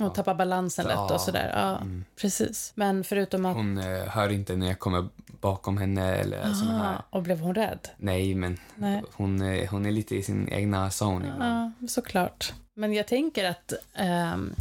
[0.00, 1.14] Och tappa balansen lätt Ja.
[1.14, 1.50] och sådär.
[1.54, 1.82] Ja,
[2.20, 2.72] precis.
[2.74, 3.56] Men förutom att...
[3.56, 5.08] Hon eh, hör inte när jag kommer
[5.40, 6.94] bakom henne eller såna här.
[6.94, 7.88] Ah, och blev hon rädd?
[7.96, 9.02] Nej, men Nej.
[9.12, 10.90] Hon, eh, hon är lite i sin egna
[11.24, 11.72] ibland.
[11.80, 12.52] Ja, såklart.
[12.74, 14.54] Men jag tänker att ehm,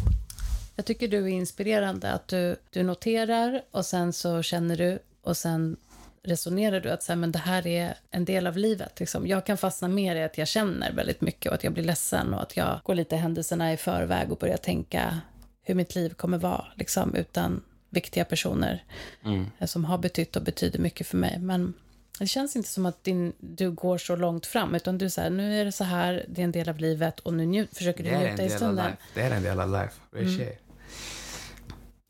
[0.75, 5.38] jag tycker du är inspirerande att du, du noterar och sen så känner du och
[5.38, 5.77] sen
[6.23, 8.99] resonerar du att så här, men det här är en del av livet.
[8.99, 9.27] Liksom.
[9.27, 12.34] Jag kan fastna mer i att jag känner väldigt mycket och att jag blir ledsen
[12.34, 15.19] och att jag går lite händelserna i förväg och börjar tänka
[15.63, 18.84] hur mitt liv kommer vara liksom, utan viktiga personer
[19.25, 19.45] Mm.
[19.60, 21.39] eh, som har betytt och betyder mycket för mig.
[21.39, 21.73] Men
[22.19, 25.62] det känns inte som att din, du går så långt fram, utan du säger nu
[25.62, 28.10] är det så här, det är en del av livet och nu njut, försöker du
[28.10, 28.86] Det är en njuta i del av stunden.
[28.86, 28.97] life.
[29.13, 29.93] Det är en del av life.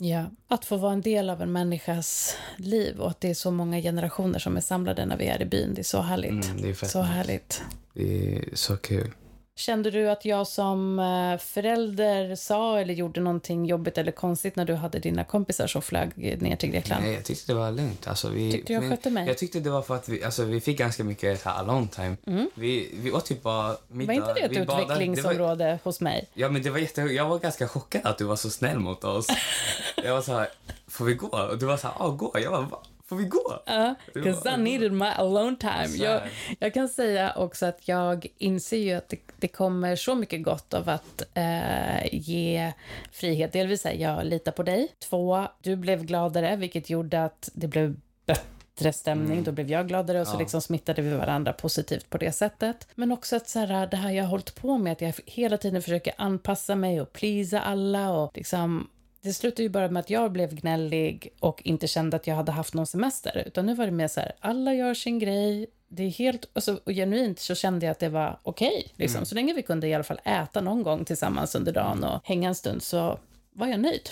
[0.02, 3.52] Ja, att få vara en del av en människas liv och att det är så
[3.52, 5.74] många generationer som är samlade när vi är i byn.
[5.74, 6.46] Det är så härligt.
[6.46, 7.62] Mm, det är så härligt.
[7.94, 9.12] Det är så kul.
[9.60, 14.66] Kände du att jag som eh, förälder sa eller gjorde någonting jobbigt eller konstigt när
[14.66, 17.04] du hade dina kompisar som flög ner till Grekland?
[17.04, 18.08] Nej, jag tyckte det var lugnt.
[18.08, 19.28] Alltså, vi, Tyckte jag skötte mig?
[19.28, 21.88] Jag tyckte det var för att vi, alltså, vi fick ganska mycket så här, alone
[21.88, 22.16] time.
[22.54, 24.14] Vi, vi åt typ bara middag.
[24.14, 24.24] Mm.
[24.24, 26.28] Var inte det ett vi utvecklingsområde var, hos mig?
[26.34, 29.04] ja, men det var jätte, jag var ganska chockad att du var så snäll mot
[29.04, 29.28] oss.
[30.04, 30.48] jag var så här,
[30.88, 31.28] får vi gå?
[31.28, 32.32] Och du var så här, ja, gå.
[32.40, 32.80] Jag bara, va?
[33.10, 33.64] Får vi gå?
[33.66, 35.86] Ja, because var- I needed my alone time.
[35.98, 36.32] Jag, här.
[36.60, 40.74] jag kan säga också att jag inser ju att det, det kommer så mycket gott
[40.74, 42.74] av att eh, ge
[43.12, 43.54] frihet.
[43.54, 44.88] Delvis är jag litar på dig.
[45.10, 47.96] Två, du blev gladare, vilket gjorde att det blev
[48.26, 49.44] bättre stämning.
[49.44, 50.40] Då blev jag gladare och så Ja.
[50.40, 52.88] liksom smittade vi varandra positivt på det sättet.
[52.96, 55.58] Men också att så här, det här jag har hållit på med, att jag hela
[55.58, 58.90] tiden försöker anpassa mig och pleasa alla och liksom
[59.22, 62.52] det slutade ju bara med att jag blev gnällig och inte kände att jag hade
[62.52, 63.44] haft någon semester.
[63.48, 65.68] Utan nu var det mer så här, alla gör sin grej.
[65.88, 68.92] Det är helt, alltså, och genuint så kände jag att det var okej.
[68.96, 69.26] liksom.
[69.26, 72.48] Så länge vi kunde i alla fall äta någon gång tillsammans under dagen och hänga
[72.48, 73.20] en stund så
[73.54, 74.10] var jag nöjd.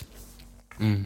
[0.80, 1.04] Mm.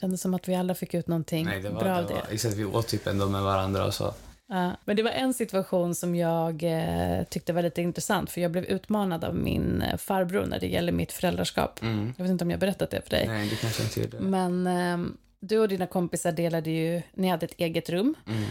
[0.00, 2.14] Kändes som att vi alla fick ut någonting Nej, det var, bra av det det.
[2.14, 4.14] var, exakt, vi åt typ ändå med varandra och så.
[4.54, 8.50] Ja, men det var en situation som jag eh, tyckte var lite intressant, för jag
[8.50, 11.82] blev utmanad av min eh, farbror när det gäller mitt föräldraskap.
[11.82, 12.14] Mm.
[12.16, 13.26] Jag vet inte om jag berättat det för dig.
[13.28, 14.20] Nej, det kanske inte gjorde.
[14.20, 18.14] Men eh, du och dina kompisar delade ju, ni hade ett eget rum.
[18.26, 18.42] Mm.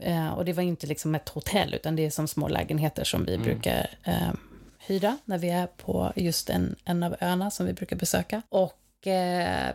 [0.00, 3.24] Eh, och det var inte liksom ett hotell, utan det är som små lägenheter som
[3.24, 3.44] vi Mm.
[3.44, 4.32] brukar eh,
[4.78, 8.42] hyra när vi är på just en, en av öarna som vi brukar besöka.
[8.48, 8.78] Och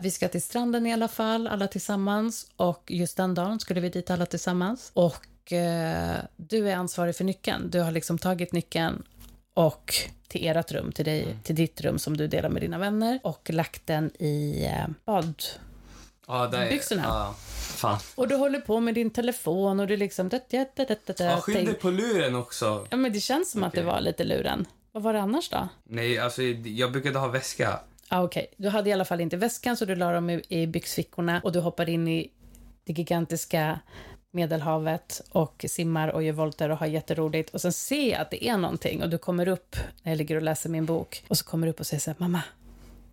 [0.00, 2.46] vi ska till stranden i alla fall, alla tillsammans.
[2.56, 4.90] Och just den dagen skulle vi dit alla tillsammans.
[4.94, 7.70] Och eh, du är ansvarig för nyckeln.
[7.70, 9.02] Du har liksom tagit nyckeln
[9.54, 9.94] och
[10.28, 13.50] till ert rum, till, dig, till ditt rum som du delar med dina vänner och
[13.52, 15.34] lagt den i eh, bad,
[16.26, 17.02] Ja, där, byxorna.
[17.02, 17.34] Ja,
[17.76, 17.98] fan.
[18.14, 20.28] och du håller på med din telefon och du liksom...
[20.28, 22.86] Det, det, det, det, det, Ja, skyll dig på luren också.
[22.90, 24.66] ja, men det känns som att det var lite luren.
[24.92, 25.68] Vad var det annars då?
[25.84, 27.80] Nej, alltså jag brukade ha väska.
[28.08, 30.66] Ah, Okej, du hade i alla fall inte väskan så du la dem i, i
[30.66, 32.30] byxfickorna och du hoppar in i
[32.84, 33.80] det gigantiska
[34.32, 37.50] Medelhavet och simmar och gör volter och har jätteroligt.
[37.54, 40.36] Och sen ser jag att det är någonting och du kommer upp när jag ligger
[40.36, 42.42] och läser min bok och så kommer du upp och säger så här, mamma,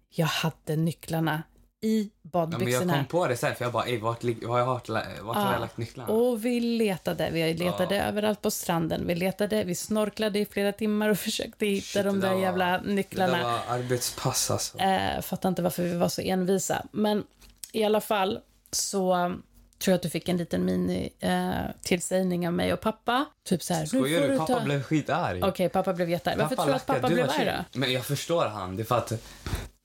[0.09, 1.43] jag hade nycklarna
[1.81, 2.93] i Ja, men jag badbyxorna.
[2.93, 4.89] kom på det sen för jag bara, ey, vart, jag, vart,
[5.21, 6.13] vart har jag lagt nycklarna?
[6.13, 7.29] Och vi letade.
[7.31, 8.03] Vi letade Ja.
[8.03, 9.07] överallt på stranden.
[9.07, 12.41] Vi letade, vi snorklade i flera timmar och försöke hitta Shit, de det där var-
[12.41, 13.37] jävla Det nycklarna.
[13.37, 14.77] där var arbetspass alltså.
[14.77, 16.85] Eh, fattar inte varför vi var så envisa.
[16.91, 17.23] Men
[17.71, 18.39] i alla fall
[18.71, 19.35] så
[19.79, 23.25] tror att du fick en liten mini eh, tillsägning av mig och pappa.
[23.43, 24.37] Typ så här, Skojar du?
[24.37, 24.63] Pappa ta...
[24.63, 25.43] blev skitarg.
[25.43, 26.37] Okej, pappa blev jättearg.
[26.39, 27.79] Varför tror du att pappa du blev arg då?
[27.79, 28.75] Men jag förstår han.
[28.75, 29.13] Det är för att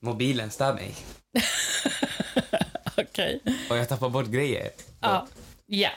[0.01, 0.95] mobilen stör mig.
[2.97, 3.41] Okej.
[3.69, 4.69] Och jag tappar bort grejer.
[4.99, 5.27] Ja.
[5.65, 5.89] Ja.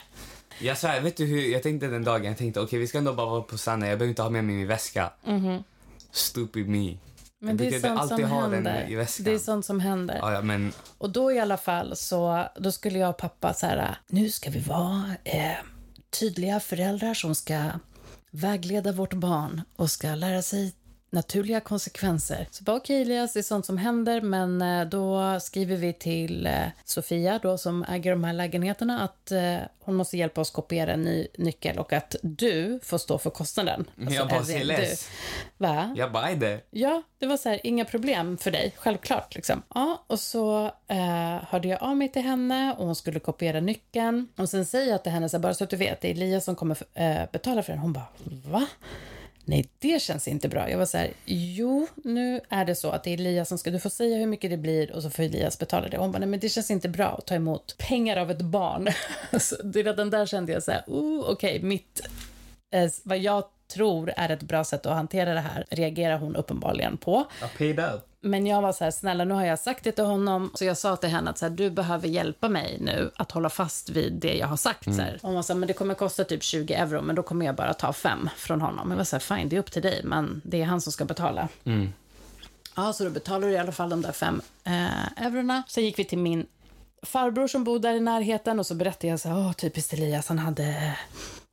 [0.59, 2.25] Jag svär, vet du hur jag tänkte den dagen?
[2.25, 4.43] Jag tänkte okej vi ska ändå bara vara på stranden, jag behöver inte ha med
[4.43, 5.11] mig min väska.
[6.11, 6.97] Stupid me.
[7.41, 9.05] Men det är sånt som händer.
[9.19, 10.17] Det är sånt som händer.
[10.21, 13.65] Ja, ja, men Och då i alla fall så då skulle jag och pappa så
[13.65, 15.51] här, nu ska vi vara eh,
[16.19, 17.65] tydliga föräldrar som ska
[18.31, 20.73] vägleda vårt barn och ska lära sig
[21.09, 22.47] naturliga konsekvenser.
[22.51, 26.45] Så bara okej Elias, det är sånt som händer, men eh, då skriver vi till
[26.45, 26.53] eh,
[26.85, 31.01] Sofia då som äger de här lägenheterna att eh, hon måste hjälpa oss kopiera en
[31.03, 33.85] ny nyckel och att du får stå för kostnaden.
[33.95, 35.09] Men jag bara ser less.
[35.57, 35.93] Va?
[35.97, 36.61] Jag bara, "Aj det.
[36.69, 39.35] Ja, det var så här, inga problem för dig, självklart.
[39.35, 39.61] Liksom.
[39.75, 44.27] Ja, och så eh, hörde jag av mig till henne och hon skulle kopiera nyckeln.
[44.37, 46.11] Och sen säger jag till henne, så här, bara så att du vet, det är
[46.11, 47.81] Elias som kommer eh, betala för den.
[47.81, 48.07] Hon bara,
[48.45, 48.67] va?
[49.49, 50.69] Nej, det känns inte bra.
[50.69, 53.71] Jag var så här, jo, nu är det så att det är Elias som ska,
[53.71, 55.97] du får säga hur mycket det blir och så får Elias betala det.
[55.97, 58.87] Hon bara, nej men det känns inte bra att ta emot pengar av ett barn.
[59.39, 62.01] så det redan där kände jag så här, oh, okej, mitt
[62.73, 66.97] eh, vad jag tror är ett bra sätt att hantera det här reagerar hon uppenbarligen
[66.97, 67.25] på.
[67.41, 68.08] Jag paid out.
[68.21, 70.51] Men jag var så här, snälla nu har jag sagt det till honom.
[70.53, 73.49] Så jag sa till henne att så här, du behöver hjälpa mig nu att hålla
[73.49, 74.83] fast vid det jag har sagt.
[74.95, 75.13] Så här.
[75.21, 77.45] Och hon var så här, men det kommer kosta typ 20 euro, men då kommer
[77.45, 78.89] jag bara ta fem från honom.
[78.89, 80.91] Jag var så här, fine, det är upp till dig, men det är han som
[80.91, 81.47] ska betala.
[82.75, 85.63] Ja, så då betalar du i alla fall de där fem eh, eurona.
[85.67, 86.45] Sen gick vi till min
[87.03, 90.27] farbror som bodde där i närheten och så berättade jag så här, åh, typiskt Elias,
[90.27, 90.97] han hade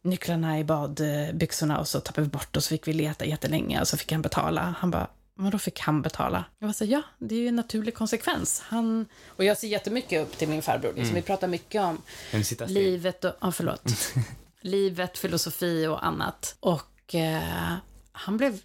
[0.04, 3.88] nycklarna i badbyxorna och så tappade vi bort och så fick vi leta jättelänge och
[3.88, 4.74] så fick han betala.
[4.78, 5.06] Han bara,
[5.38, 6.44] Vadå fick han betala?
[6.58, 8.62] Jag var så ja, det är ju en naturlig konsekvens.
[8.66, 10.92] Han, och jag ser jättemycket upp till min farbror.
[10.96, 11.14] Liksom.
[11.14, 12.02] Vi pratar mycket om
[12.66, 14.14] livet och, ja förlåt.
[14.60, 16.56] livet, filosofi och annat.
[16.60, 17.74] Och eh,
[18.12, 18.60] han blev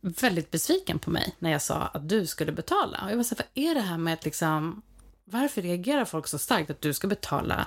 [0.00, 3.00] väldigt besviken på mig när jag sa att du skulle betala.
[3.04, 4.82] Och jag var så vad är det här med att liksom,
[5.24, 7.66] varför reagerar folk så starkt att du ska betala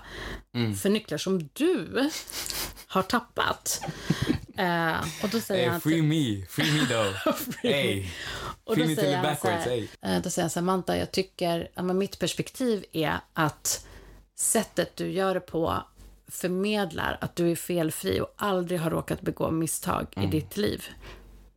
[0.81, 2.09] för nycklar som du
[2.87, 3.81] har tappat?
[4.57, 7.33] Eh, och då säger Hey, han free me, free me though.
[7.35, 7.71] Free me.
[7.73, 8.05] hey,
[8.63, 9.65] och free då me till the så backwards.
[9.65, 9.87] här, Hey.
[10.01, 13.85] eh, då säger han Samantha, jag tycker, ja, men mitt perspektiv är att
[14.35, 15.83] sättet du gör det på
[16.27, 20.83] förmedlar att du är felfri och aldrig har råkat begå misstag i ditt liv.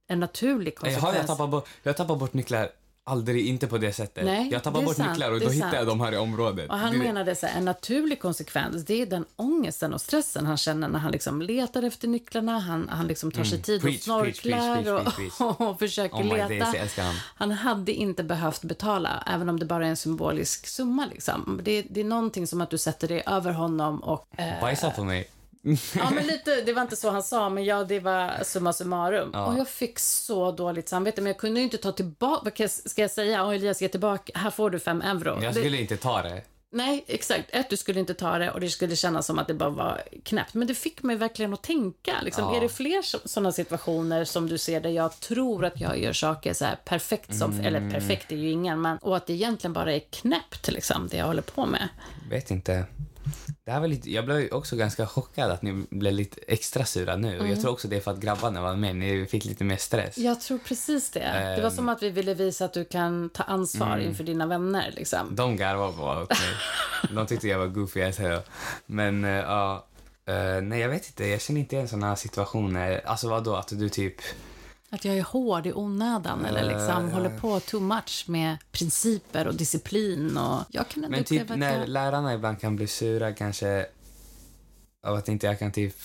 [0.07, 1.03] En naturlig Hey, konsekvens.
[1.05, 2.71] har jag tappat bort, jag tappar bort nycklar
[3.09, 4.25] aldrig, inte på det sättet.
[4.25, 6.71] Nej, jag tappar bort sant, nycklar och då hittar jag dem här i området.
[6.71, 10.47] Och han Det- menade så här, en naturlig konsekvens, det är den ångesten och stressen
[10.47, 13.92] han känner när han liksom letar efter nycklarna, han, han liksom tar sig tid Mm.
[13.92, 16.73] Preach, och snorklar preach, preach, och, och försöker Oh leta.
[16.73, 17.14] days, han.
[17.37, 21.07] Han hade inte behövt betala, även om det bara är en symbolisk summa.
[21.07, 21.61] Liksom.
[21.64, 24.29] Det, det är någonting som att du sätter dig över honom och...
[24.37, 25.29] Eh, Bajsa på mig.
[25.94, 29.31] Ja, men lite, det var inte så han sa, men ja, det var summa summarum.
[29.35, 32.68] Och jag fick så dåligt samvete, men jag kunde ju inte ta tillbaka...
[32.68, 33.44] Ska jag säga?
[33.47, 34.33] Åh, Elias, ge tillbaka.
[34.38, 35.42] Här får du fem euro.
[35.42, 36.42] Jag Det- skulle inte ta det.
[36.71, 37.44] Nej, exakt.
[37.51, 40.03] Ett, du skulle inte ta det och det skulle kännas som att det bara var
[40.25, 40.55] knäppt.
[40.55, 42.14] Men det fick mig verkligen att tänka.
[42.23, 42.57] Liksom, Ja.
[42.57, 46.53] Är det fler sådana situationer som du ser där jag tror att jag gör saker
[46.55, 47.66] så perfekt som, Mm.
[47.66, 51.16] eller perfekt är ju ingen, men och att det egentligen bara är knäppt liksom, det
[51.16, 51.88] jag håller på med.
[52.31, 52.85] Vet inte.
[53.64, 57.17] Det här var lite, jag blev också ganska chockad att ni blev lite extra sura
[57.17, 57.29] nu.
[57.29, 57.51] Och Mm.
[57.51, 58.97] jag tror också det är för att grabbarna var med.
[58.97, 60.19] Ni fick lite mer stress.
[60.19, 61.21] Jag tror precis det.
[61.57, 61.77] Det var Ehm.
[61.77, 64.09] som att vi ville visa att du kan ta ansvar Mm.
[64.09, 64.93] inför dina vänner.
[64.97, 65.35] Liksom.
[65.35, 67.14] De garvade bara åt mig.
[67.14, 68.41] De tyckte jag var goofy as hell.
[68.87, 69.87] Men eh, ja,
[70.27, 71.27] eh, nej jag vet inte.
[71.27, 73.01] Jag känner inte igen här situationer.
[73.05, 74.14] Alltså vadå, att du typ...
[74.90, 79.46] Att jag är hård i onödan eller liksom Eh, håller på too much med principer
[79.46, 80.37] och disciplin.
[80.37, 81.88] Och jag kan Men typ när jag...
[81.88, 83.87] lärarna ibland kan bli sura kanske
[85.07, 85.96] av att inte jag kan typ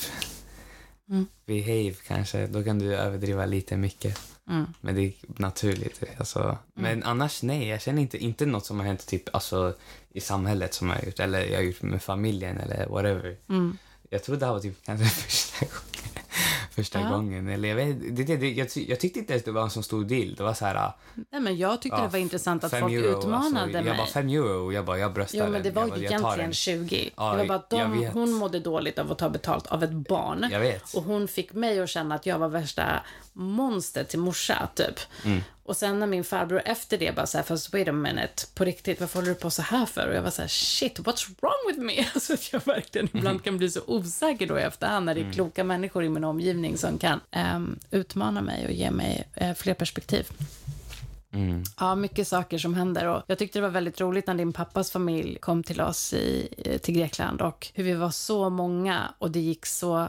[1.10, 1.28] Mm.
[1.46, 4.20] behave kanske, då kan du överdriva lite mycket.
[4.50, 4.66] Mm.
[4.82, 6.04] Men det är naturligt.
[6.18, 6.58] Alltså.
[6.74, 9.74] Men annars nej, jag känner inte, inte något som har hänt typ, alltså,
[10.10, 13.38] i samhället som jag har gjort, eller jag har gjort med familjen eller whatever.
[13.50, 13.78] Mm.
[14.10, 16.23] Jag tror det här var typ kanske första gången.
[16.76, 17.10] Första Ja.
[17.10, 17.48] gången.
[17.48, 20.04] Eller jag, vet, det, det, jag, jag tyckte inte ens det var en så stor
[20.06, 20.36] deal.
[20.36, 20.92] Det var så här...
[21.32, 23.88] Nej, men jag tyckte ja, det var intressant att folk euro, utmanade alltså, mig.
[23.88, 26.38] Jag bara fem euro och jag bara, jag bröstar Jo, men det var tar egentligen
[26.38, 26.54] den.
[26.54, 27.10] 20.
[27.18, 29.92] Ja, det var bara att de, hon mådde dåligt av att ta betalt av ett
[29.92, 30.48] barn.
[30.52, 30.94] Jag vet.
[30.94, 35.00] Och hon fick mig att känna att jag var värsta monster till morsa, typ.
[35.26, 35.42] Mm.
[35.66, 38.66] Och sen när min farbror efter det bara så här, fast wait a minute, på
[38.66, 40.08] riktigt, varför håller du på så här för?
[40.08, 42.06] Och jag var så här, shit, what's wrong with me?
[42.14, 45.24] Alltså att jag verkligen ibland kan bli så osäker då i efterhand när det är
[45.24, 45.34] Mm.
[45.34, 49.74] kloka människor i min omgivning som kan ehm, utmana mig och ge mig eh, fler
[49.74, 50.28] perspektiv.
[51.34, 51.64] Mm.
[51.80, 53.08] Ja, mycket saker som händer.
[53.08, 56.48] Och jag tyckte det var väldigt roligt när din pappas familj kom till oss i,
[56.58, 60.08] eh, till Grekland och hur vi var så många och det gick så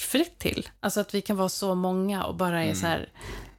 [0.00, 0.68] smärtfritt till.
[0.80, 3.08] Alltså att vi kan vara så många och bara är så här...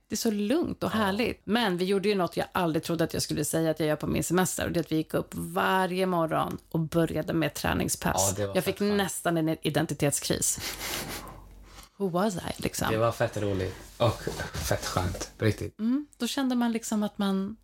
[0.08, 1.42] Det är så lugnt och härligt.
[1.44, 3.96] Men vi gjorde ju något jag aldrig trodde att jag skulle säga att jag gör
[3.96, 4.66] på min semester.
[4.66, 8.36] Och det är att vi gick upp varje morgon och började med träningspass.
[8.38, 8.98] Ja, jag fick skönt.
[8.98, 10.60] nästan en identitetskris.
[11.98, 12.88] Who was I, liksom?
[12.92, 13.76] Det var fett roligt.
[13.98, 14.22] Och
[14.54, 15.32] fett skönt.
[15.38, 15.80] På riktigt.
[15.80, 17.58] Mm, då kände man liksom att man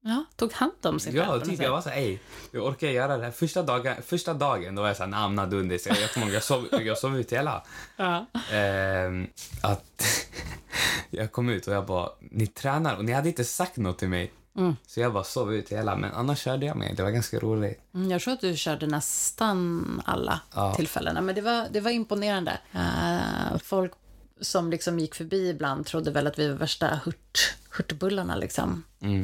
[0.00, 1.24] ja, tog hand om sig själv.
[1.40, 2.20] Ja, typ, jag var så här, ej,
[2.52, 3.30] jag orkar göra det här.
[3.30, 5.92] Första dagen, första dagen då var jag så här namnad under sig.
[6.00, 7.64] Jag ihåg, jag sov, jag sov ut hela.
[7.96, 8.26] Ja.
[8.52, 9.26] Ehm,
[9.62, 10.04] att
[11.10, 14.08] jag kom ut och jag bara, ni tränar och ni hade inte sagt något till
[14.08, 14.32] mig.
[14.56, 14.76] Mm.
[14.86, 16.96] Så jag bara sov ut hela, men annars körde jag med.
[16.96, 17.80] Det var ganska roligt.
[17.94, 20.74] Mm, Jag tror att du körde nästan alla Ja.
[20.74, 22.58] tillfällena, men det var, det var imponerande.
[22.72, 23.92] Eh, folk
[24.40, 28.36] som liksom gick förbi ibland trodde väl att vi var värsta hurt, hurtbullarna.
[28.36, 28.84] Liksom.
[29.00, 29.22] Mm.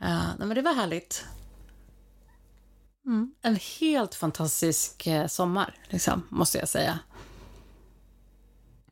[0.00, 1.24] Eh, nej, men det var härligt.
[3.06, 3.34] Mm.
[3.42, 6.98] En helt fantastisk eh, sommar, liksom, måste jag säga.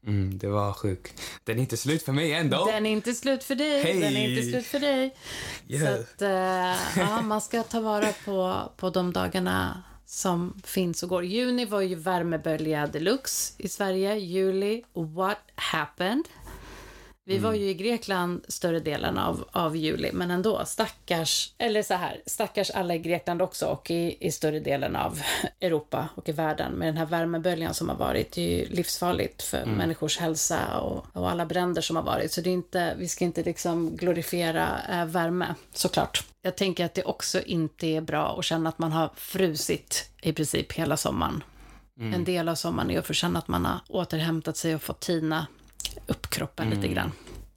[0.06, 1.22] Mm, det var sjukt.
[1.44, 2.66] Den är inte slut för mig ändå.
[2.66, 3.82] Den är inte slut för dig.
[3.82, 4.00] Hej!
[4.00, 5.16] Den är inte slut för dig.
[5.68, 5.96] Yeah.
[5.96, 11.08] Så att, eh, ja, man ska ta vara på, på de dagarna som finns och
[11.08, 11.24] går.
[11.24, 14.16] Juni var ju värmebölja deluxe i Sverige.
[14.16, 16.24] Juli, what happened?
[17.28, 21.94] Vi var ju i Grekland större delen av, av juli, men ändå, stackars, eller så
[21.94, 25.20] här, stackars alla i Grekland också och i, i större delen av
[25.60, 28.32] Europa och i världen med den här värmeböljan som har varit.
[28.32, 32.32] Det är ju livsfarligt för människors hälsa och, och alla bränder som har varit.
[32.32, 36.24] Så det är inte, vi ska inte liksom glorifiera eh, värme, såklart.
[36.42, 40.32] Jag tänker att det också inte är bra att känna att man har frusit i
[40.32, 41.42] princip hela sommaren.
[42.00, 45.00] En del av sommaren är att få känna att man har återhämtat sig och fått
[45.00, 45.46] tina
[46.06, 47.12] upp kroppen lite grann.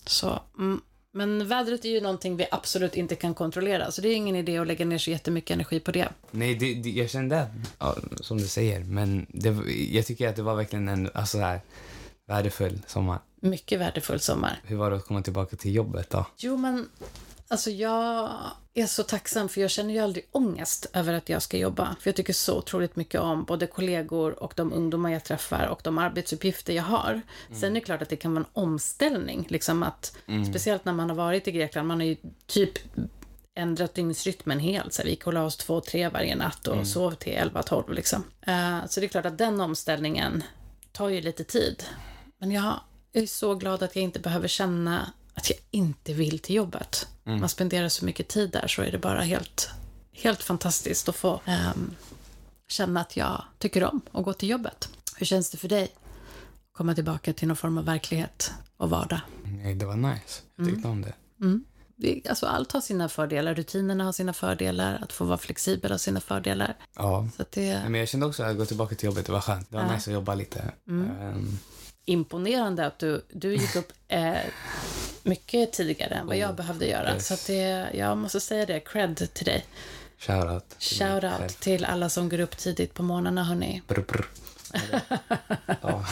[0.05, 0.81] Så, mm,
[1.13, 4.57] Men vädret är ju någonting vi absolut inte kan kontrollera, så det är ingen idé
[4.57, 6.09] att lägga ner så jättemycket energi på det.
[6.31, 7.47] Nej, det, det, jag kände
[7.79, 9.49] ja, som du säger, men det,
[9.91, 11.61] jag tycker att det var verkligen en alltså, så här,
[12.27, 13.19] värdefull sommar.
[13.41, 14.59] Mycket värdefull sommar.
[14.63, 16.25] Hur var det att komma tillbaka till jobbet då?
[16.37, 16.89] Jo, men
[17.49, 18.31] alltså jag
[18.73, 21.95] är så tacksam för jag känner ju aldrig ångest över att jag ska jobba.
[21.99, 25.81] För jag tycker så otroligt mycket om både kollegor och de ungdomar jag träffar och
[25.83, 27.21] de arbetsuppgifter jag har.
[27.59, 30.17] Sen är det klart att det kan vara en omställning, liksom att,
[30.49, 32.15] speciellt när man har varit i Grekland, man har ju
[32.47, 32.71] typ
[33.55, 34.93] ändrat dygnsrytmen helt.
[34.93, 38.23] Så här, vi la oss två, tre varje natt och sov till 11-12 liksom.
[38.41, 40.43] Eh, så det är klart att den omställningen
[40.91, 41.83] tar ju lite tid.
[42.37, 42.79] Men jag
[43.13, 47.07] är så glad att jag inte behöver känna att jag inte vill till jobbet.
[47.23, 49.69] Man spenderar så mycket tid där så är det bara helt,
[50.13, 51.95] helt fantastiskt att få ehm,
[52.67, 54.89] känna att jag tycker om att gå till jobbet.
[55.15, 55.91] Hur känns det för dig?
[56.71, 59.19] Komma tillbaka till någon form av verklighet och vardag.
[59.43, 60.41] Nej, det var nice.
[60.55, 61.13] Jag tyckte om det.
[61.95, 65.97] Det, alltså allt har sina fördelar, rutinerna har sina fördelar, att få vara flexibel har
[65.97, 66.75] sina fördelar.
[66.95, 67.27] Ja.
[67.35, 69.69] Så att det Men jag kände också att gå tillbaka till jobbet, det var skönt.
[69.69, 70.71] Det var nice att jobba lite.
[70.89, 71.57] Ehm,
[72.05, 74.33] imponerande att du, du gick upp eh,
[75.23, 77.13] mycket tidigare än vad jag behövde göra.
[77.13, 77.27] yes.
[77.27, 79.65] Så att det, jag måste säga det, cred till dig.
[80.17, 80.69] shoutout.
[80.69, 81.43] till Shout mig själv.
[81.43, 83.81] out till alla som går upp tidigt på morgnarna, hörni.
[83.87, 84.25] Brr, brr.
[85.81, 86.05] ja.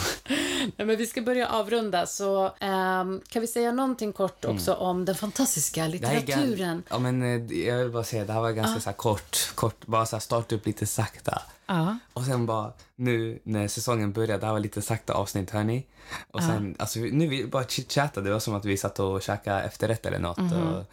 [0.76, 5.04] Nej, men vi ska börja avrunda, så ehm, kan vi säga någonting kort också om
[5.04, 5.98] den fantastiska Mm.
[5.98, 6.82] Gan- litteraturen?
[6.90, 9.86] Ja, men eh, jag vill bara säga, det här var ganska så här kort, kort,
[9.86, 11.42] bara så här starta upp lite sakta.
[11.68, 11.98] Ja.
[12.12, 15.86] Och sen bara nu när säsongen började, det här var lite sakta avsnitt hörni.
[16.30, 19.22] Och sen, alltså vi- nu vi bara chitchattade, det var som att vi satt och
[19.22, 20.38] käkade efterrätt eller något.
[20.38, 20.84] Och,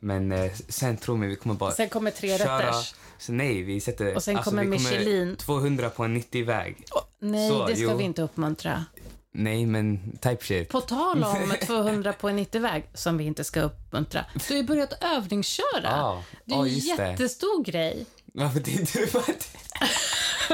[0.00, 1.70] men eh, sen tror mig vi kommer bara.
[1.70, 2.58] Sen kommer tre köra.
[2.68, 2.94] rätters.
[3.18, 4.16] Så nej, vi sätter...
[4.16, 5.36] Och sen alltså, kommer Michelin.
[5.36, 6.84] 200 på en 90-väg.
[7.20, 7.96] Nej, Så, det ska jo.
[7.96, 8.84] vi inte uppmuntra.
[9.32, 10.68] Nej, men type shit.
[10.68, 14.24] På tal om 200 på en 90-väg, som vi inte ska uppmuntra.
[14.48, 15.64] Du har ju börjat övningsköra.
[15.82, 17.10] Ja, det är ja, en just det.
[17.10, 18.06] jättestor grej.
[18.32, 19.22] Varför det du var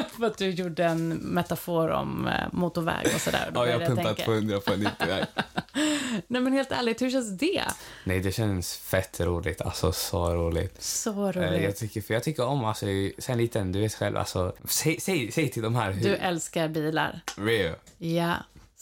[0.08, 3.50] För att du gjorde en metafor om eh, motorväg och sådär.
[3.54, 5.24] Ja, jag pumpar tänka, 200 på en 90-väg.
[6.28, 7.62] Nej men helt ärligt, hur känns det?
[8.04, 9.60] Nej, det känns fett roligt.
[9.60, 10.82] Alltså så roligt.
[10.82, 11.76] Så Eh, Jag roligt.
[11.76, 12.86] tycker, för jag tycker om, alltså,
[13.18, 16.02] sen liten, du vet själv, alltså, säg, säg, säg till de här hur...
[16.02, 17.20] Du älskar bilar.
[17.36, 17.74] Real.
[17.98, 18.34] Ja.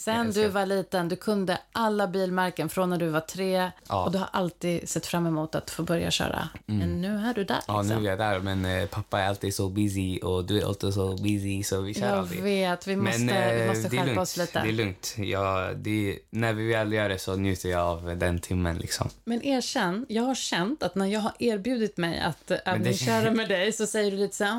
[0.04, 3.70] Sen Jag du var liten, du kunde alla bilmärken från när du var tre.
[3.88, 4.04] Ja.
[4.04, 6.48] Och du har alltid sett fram emot att få börja köra.
[6.66, 7.54] Men nu är du där.
[7.54, 7.62] Mm.
[7.68, 8.02] Ja, liksom.
[8.02, 10.94] nu är jag där, men eh, pappa är alltid så busy och du är alltid
[10.94, 12.42] så busy, så vi kör Jag aldrig.
[12.42, 14.60] vet, vi måste, vi eh, måste är skärpa oss lite.
[14.62, 15.14] Det är lugnt.
[15.18, 18.76] Ja, det, när vi väl gör det så njuter jag av den timmen.
[18.78, 19.08] Liksom.
[19.24, 22.78] Men erkänn, jag har känt att när jag har erbjudit mig att eh, Men det-
[22.88, 24.52] övningsköra med dig så säger du lite så här,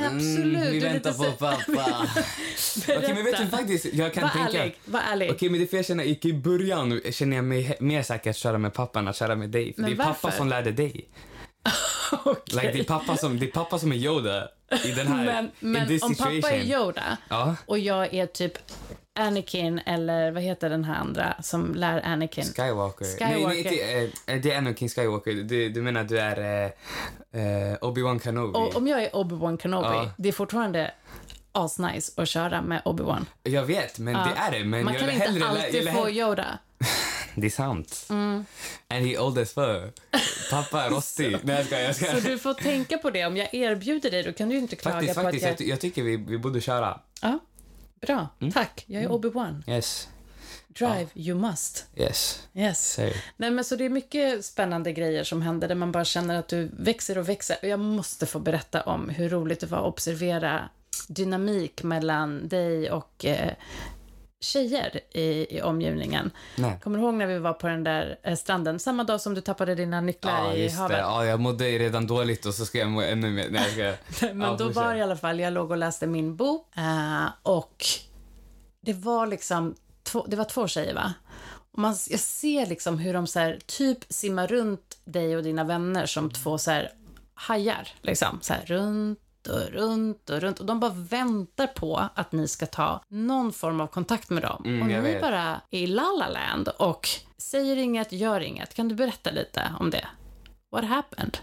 [0.00, 0.56] ja, absolut.
[0.56, 2.06] Mm, vi väntar på så- pappa.
[2.88, 4.69] Okej, men vet du faktiskt, jag kan Var tänka...
[4.70, 5.30] ärlig, var ärlig.
[5.30, 8.36] Okej, men det är för jag känner, i början känner jag mig mer säker att
[8.36, 9.74] köra med pappa än att köra med dig.
[9.74, 10.38] För Men det är pappa varför?
[10.38, 11.08] som lärde dig.
[12.24, 12.54] Okej.
[12.54, 14.48] Like, det, är pappa som, det är pappa som är Yoda
[14.84, 15.50] i den här Men,
[15.86, 17.56] men om pappa är Yoda Ja.
[17.66, 18.52] och jag är typ
[19.18, 22.44] Anakin eller vad heter den här andra som lär Anakin?
[22.44, 23.06] Skywalker.
[23.20, 23.70] Nej, Skywalker.
[23.70, 25.32] nej inte, eh, det är Anakin Skywalker.
[25.32, 26.64] Du, du menar du är eh,
[27.42, 28.58] eh, Obi-Wan Kenobi?
[28.58, 30.10] Och om jag är Obi-Wan Kenobi, Ja.
[30.16, 30.90] det är fortfarande
[31.52, 33.26] asnice att köra med Obi-Wan.
[33.42, 34.64] Jag vet, men det är det.
[34.64, 36.58] Men Man jag kan inte hellre, jag alltid vill få hellre, Yoda.
[37.34, 38.06] Det är sant.
[38.10, 38.44] Mm.
[38.88, 39.94] And he old as fuck.
[40.50, 41.38] Pappa är rostig.
[41.42, 42.06] Nej, jag ska, jag ska.
[42.06, 43.26] Så du får tänka på det.
[43.26, 45.58] Om jag erbjuder dig, då kan du inte klaga Faktiskt, på faktiskt att jag, jag...
[45.58, 47.00] ty- jag tycker vi, vi borde köra.
[47.22, 47.38] Ja,
[48.00, 48.28] bra.
[48.40, 48.52] Mm.
[48.52, 48.84] Tack.
[48.86, 49.62] Jag är Obi-Wan.
[49.70, 50.08] Yes.
[50.68, 51.86] Drive, you must.
[51.96, 52.48] Yes.
[52.54, 52.98] Yes.
[53.36, 56.48] Nej, men så det är mycket spännande grejer som händer där man bara känner att
[56.48, 57.56] du växer och växer.
[57.62, 60.68] Och jag måste få berätta om hur roligt det var att observera
[61.08, 63.52] dynamik mellan dig och eh,
[64.40, 66.30] tjejer i, i omgivningen.
[66.56, 66.80] Nej.
[66.82, 69.40] Kommer du ihåg när vi var på den där eh, stranden, samma dag som du
[69.40, 70.72] tappade dina nycklar Ja, i det.
[70.74, 70.98] havet?
[70.98, 73.48] Ja, jag mådde redan dåligt och så ska jag må ännu mer.
[73.50, 74.26] Nej, jag ska...
[74.34, 77.84] Men ja, då var i alla fall, jag låg och läste min bok eh, och
[78.80, 81.14] det var liksom, två, det var två tjejer va?
[81.72, 85.64] Och man, jag ser liksom hur de så här, typ simmar runt dig och dina
[85.64, 86.92] vänner som två så här
[87.34, 88.38] hajar, liksom.
[88.42, 89.18] Så här runt
[89.50, 90.60] och runt och runt.
[90.60, 94.62] Och de bara väntar på att ni ska ta någon form av kontakt med dem.
[94.64, 95.20] Mm, och ni vet.
[95.20, 97.08] bara är i La La Land och
[97.38, 98.74] säger inget, gör inget.
[98.74, 100.06] Kan du berätta lite om det?
[100.72, 101.38] What happened?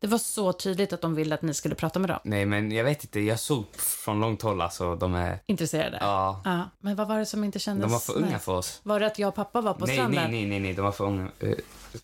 [0.00, 2.18] Det var så tydligt att de ville att ni skulle prata med dem.
[2.24, 3.20] Nej, men jag vet inte.
[3.20, 4.96] Jag såg från långt håll alltså.
[4.96, 5.38] De är...
[5.46, 5.98] Intresserade?
[6.00, 6.42] Ja.
[6.44, 8.80] Ja, Men vad var det som inte kändes De var för unga för oss.
[8.82, 10.30] Var det att jag och pappa var på Nej, stranden?
[10.30, 10.74] nej, nej, nej, nej.
[10.74, 11.54] De var för unga, eh,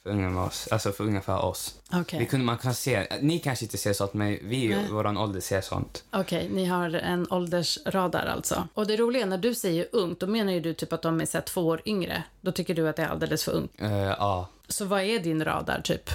[0.03, 0.68] för unga med oss.
[0.70, 1.74] Alltså för unga för oss.
[2.12, 5.40] Vi kunde, man kan se, ni kanske inte ser sånt, men vi i våran ålder
[5.40, 6.05] ser sånt.
[6.12, 8.68] Okej, ni har en åldersradar alltså.
[8.74, 11.26] Och det roliga, när du säger ungt, då menar ju du typ att de är
[11.26, 12.22] så här, två år yngre.
[12.40, 13.72] Då tycker du att det är alldeles för ungt.
[13.78, 14.49] Eh, ja.
[14.68, 16.11] Så vad är din radar, typ?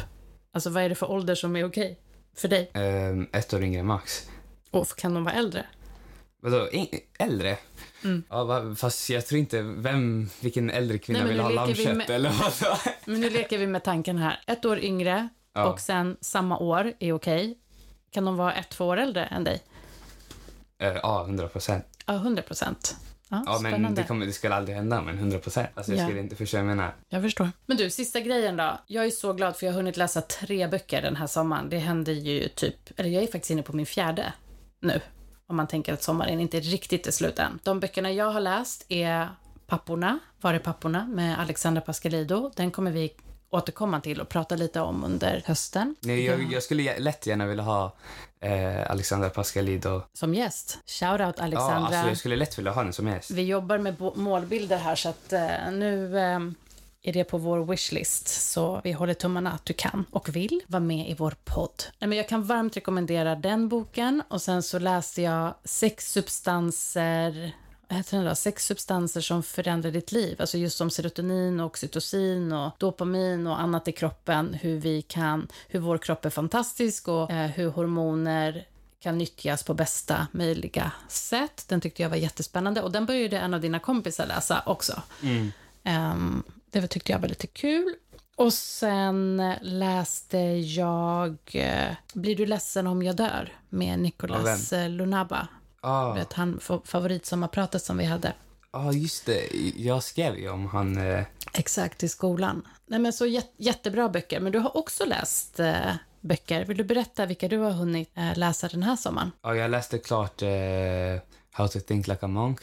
[0.52, 2.00] Alltså vad är det för ålder som är okej
[2.36, 2.72] för dig?
[2.74, 4.30] Um, ett år yngre max.
[4.72, 5.66] Och kan de vara äldre?
[6.42, 6.88] Vadå, in,
[7.20, 7.58] äldre?
[8.04, 8.24] Mm.
[8.30, 11.66] Ja, va, fast jag tror inte, vem, vilken äldre kvinna Nej, men vill nu ha
[11.66, 12.80] leker vi lammkött med- eller vad?
[13.06, 14.40] Men nu leker vi med tanken här.
[14.48, 15.66] Ett år yngre Ja.
[15.74, 17.58] och sen samma år är okej.
[18.12, 19.62] Kan de vara ett, två år äldre än dig?
[20.78, 21.86] Eh, Ja, hundra procent.
[22.06, 22.96] Ja, 100 procent.
[23.32, 25.68] Ja, Ja, men det, kommer, det skulle aldrig hända, men hundra procent.
[25.76, 26.06] Alltså, jag Ja.
[26.06, 26.96] skulle inte förstå vad jag menar.
[27.10, 27.50] Jag förstår.
[27.66, 28.80] Men du, sista grejen då.
[28.88, 31.70] Jag är så glad för jag har hunnit läsa tre böcker den här sommaren.
[31.70, 34.34] Det händer ju typ, eller jag är faktiskt inne på min fjärde
[34.82, 35.02] nu.
[35.48, 37.60] Om man tänker att sommaren inte riktigt är slut än.
[37.64, 39.30] De böckerna jag har läst är
[39.68, 41.06] Papporna, Var är papporna?
[41.08, 42.52] med Alexandra Pascalido.
[42.56, 43.12] Den kommer vi
[43.50, 45.96] återkomma till och prata lite om under hösten.
[46.00, 46.48] Nej, jag, Ja.
[46.52, 47.96] jag skulle lätt gärna vilja ha
[48.42, 50.02] eh, Alexandra Pascalido.
[50.14, 50.78] Som gäst.
[50.86, 51.76] Shout out Ja, Alexandra.
[51.88, 53.32] alltså, jag skulle lätt vilja ha den som gäst.
[53.32, 56.40] Vi jobbar med målbilder här så att eh, nu eh,
[57.02, 58.28] är det på vår wishlist.
[58.28, 61.84] Så vi håller tummarna att du kan och vill vara med i vår podd.
[62.00, 67.52] Nej, men jag kan varmt rekommendera den boken och sen så läste jag sex substanser
[67.98, 68.36] heter den då?
[68.36, 70.36] Sex substanser som förändrar ditt liv.
[70.40, 74.54] Alltså just om serotonin och oxytocin och dopamin och annat i kroppen.
[74.54, 78.68] Hur vi kan, hur vår kropp är fantastisk och eh, hur hormoner
[79.00, 81.66] kan nyttjas på bästa möjliga sätt.
[81.68, 85.02] Den tyckte jag var jättespännande och den började en av dina kompisar läsa också.
[85.84, 87.96] Ehm, det tyckte jag var lite kul.
[88.36, 90.38] Och sen läste
[90.78, 93.54] jag eh, Blir du ledsen om jag dör?
[93.70, 95.48] med Nicolas eh, Lunaba.
[95.82, 98.34] Ja, Du vet, han fa- favoritsommarpratet som vi hade.
[98.72, 99.48] ah, just det.
[99.76, 100.98] Jag skrev ju om han...
[100.98, 101.24] Eh,
[101.54, 102.68] Exakt, i skolan.
[102.88, 104.40] Nej, men så jät- jättebra böcker.
[104.40, 106.66] Men du har också läst eh, böcker.
[106.66, 109.32] Vill du berätta vilka du har hunnit eh, läsa den här sommaren?
[109.42, 110.50] ja, jag läste klart eh,
[111.52, 112.60] How to think like a monk.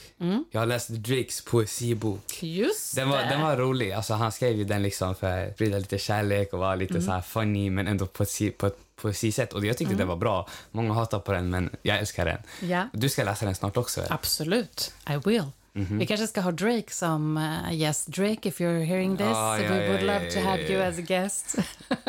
[0.50, 2.42] Jag läste Drakes poesibok.
[2.42, 3.28] Just Den var, det.
[3.28, 3.92] den var rolig.
[3.92, 7.10] Alltså, han skrev ju den liksom för att sprida lite kärlek och vara lite så
[7.10, 9.52] här funny men ändå på ett, på ett poesisätt.
[9.52, 10.48] Och jag tyckte den var bra.
[10.70, 12.38] Många hatar på den men jag älskar den.
[12.70, 12.88] Ja.
[12.92, 14.00] Du ska läsa den snart också.
[14.00, 14.12] eller?
[14.12, 15.44] Absolut, I will.
[15.72, 15.98] Mhm.
[15.98, 18.06] Vi kanske ska ha Drake som uh, gäst.
[18.06, 20.62] Drake, if you're hearing this, Ah, ja, we ja, would ja, love to ja, have
[20.62, 20.88] ja, you ja.
[20.88, 21.56] as a guest.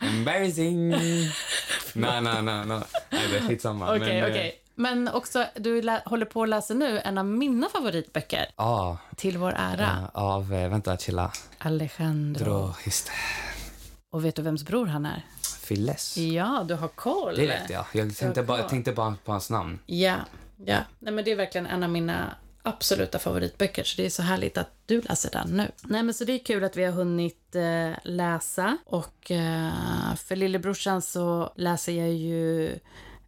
[0.00, 0.88] Embarrassing!
[1.94, 2.66] Nej, nej, nej.
[2.66, 2.80] nej.
[3.10, 3.96] Nej, det är skitsamma.
[3.96, 4.60] Okej, men, eh, okej.
[4.74, 9.52] Men också, du håller på att läsa nu en av mina favoritböcker, Ja, Till vår
[9.56, 10.52] ära, ah, av...
[10.54, 11.32] eh, Vänta, chilla.
[11.58, 12.74] Alejandro.
[12.84, 13.12] Just det.
[14.14, 15.22] Och vet du vems bror han är?
[15.60, 16.16] Filles.
[16.16, 17.36] Ja, du har koll.
[17.36, 17.84] Det vet jag.
[17.92, 18.68] Jag tänkte Ja, bara, bra.
[18.68, 19.78] tänkte bara på hans namn.
[19.86, 20.16] Ja,
[20.64, 20.78] ja.
[20.98, 24.58] Nej, men det är verkligen en av mina absoluta favoritböcker, så det är så härligt
[24.58, 25.70] att du läser den nu.
[25.82, 30.36] Nej, men så det är kul att vi har hunnit eh, läsa och eh, för
[30.36, 32.68] lillebrorsan så läser jag ju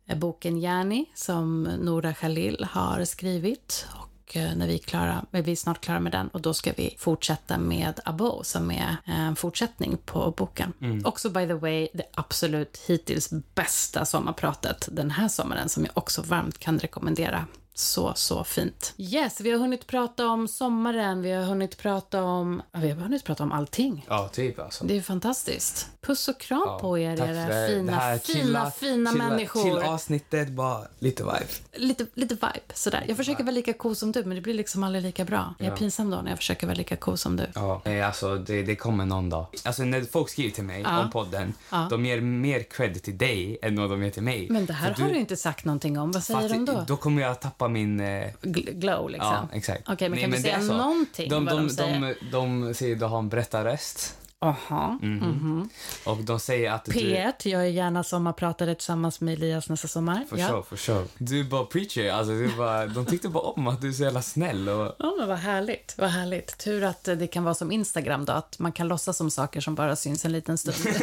[0.07, 5.53] eh, boken Järni som Nora Khalil har skrivit och eh, när vi är, klara, vi
[5.53, 9.21] är snart klara med den och då ska vi fortsätta med Abo som är eh,
[9.21, 10.73] en fortsättning på boken.
[11.05, 16.23] Också by the way det absolut hittills bästa sommarpratet den här sommaren som jag också
[16.23, 17.47] varmt kan rekommendera.
[17.79, 18.95] Så, så fint.
[18.99, 23.25] Yes, vi har hunnit prata om sommaren, vi har hunnit prata om, vi har hunnit
[23.25, 24.07] prata om allting.
[24.09, 24.85] Ja, typ alltså.
[24.85, 25.89] Det är fantastiskt.
[26.01, 29.63] Puss och kram Ja, på er, era fina, det här fina, chilla- fina chilla- människor.
[29.63, 31.47] Chill avsnittet, bara lite vibe.
[31.75, 33.05] lite, lite vibe, sådär.
[33.09, 35.55] Jag försöker vara lika cool som du, men det blir liksom aldrig lika bra.
[35.59, 35.77] Jag är Ja.
[35.77, 37.47] pinsam då när jag försöker vara lika cool som du.
[37.55, 39.47] Ja, nej, alltså det, det kommer någon dag.
[39.65, 41.05] Alltså när folk skriver till mig Ja.
[41.05, 41.87] om podden, Ja.
[41.91, 44.47] de ger mer cred till dig än vad de ger till mig.
[44.51, 46.13] Men det här För har du inte sagt någonting om.
[46.13, 46.85] Vad säger de då?
[46.89, 48.01] Då kommer jag tappa min...
[48.01, 49.33] Eh, Gl- glow, liksom.
[49.33, 49.83] ja, exakt.
[49.89, 50.77] Okej, men Nej, kan du det säga så.
[50.77, 52.17] någonting de, vad de, de, säger?
[52.31, 54.17] de, de säger att du har en berättarröst.
[54.39, 54.99] Aha.
[55.03, 55.69] Mhm.
[56.05, 56.93] Och de säger att du...
[56.93, 60.25] P1, jag är gärna sommarpratare tillsammans med Elias nästa sommar.
[60.29, 60.49] For ja.
[60.49, 61.05] sure, for sure.
[61.19, 62.11] Du är bara preacher.
[62.13, 64.69] Alltså, du bara, de tyckte bara om att du är så jävla snäll.
[64.69, 65.95] Och, Ja, men vad härligt.
[65.99, 66.59] Vad härligt.
[66.59, 69.75] Tur att det kan vara som Instagram då, att man kan låtsas som saker som
[69.75, 70.77] bara syns en liten stund.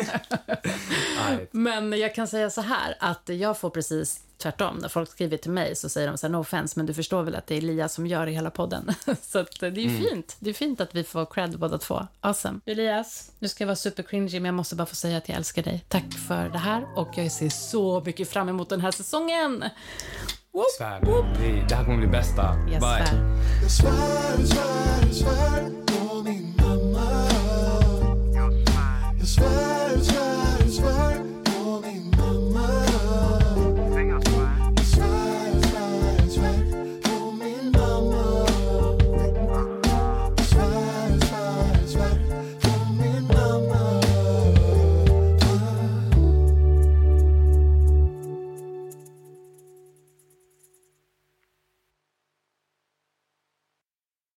[1.29, 4.77] nej, men jag kan säga så här, att jag får precis tvärtom.
[4.77, 7.23] När folk skriver till mig så säger de så här, no offense, men du förstår
[7.23, 8.91] väl att det är Elias som gör hela podden.
[9.21, 10.03] så att, eh, det är mm.
[10.03, 10.35] fint.
[10.39, 12.07] Det är fint att vi får cred båda två.
[12.21, 12.59] Awesome.
[12.65, 15.63] Elias, nu ska jag vara supercringy, men jag måste bara få säga att jag älskar
[15.63, 15.85] dig.
[15.87, 19.63] Tack för det här och jag ser så mycket fram emot den här säsongen.
[20.53, 21.01] Woop, svär.
[21.01, 21.25] Woop.
[21.69, 22.55] Det, här kommer bli bästa.
[22.71, 22.81] Jag Bye.
[22.81, 23.37] svär.
[23.61, 27.27] Jag svär, jag svär, jag svär på min mamma.
[29.19, 29.72] Jag svär.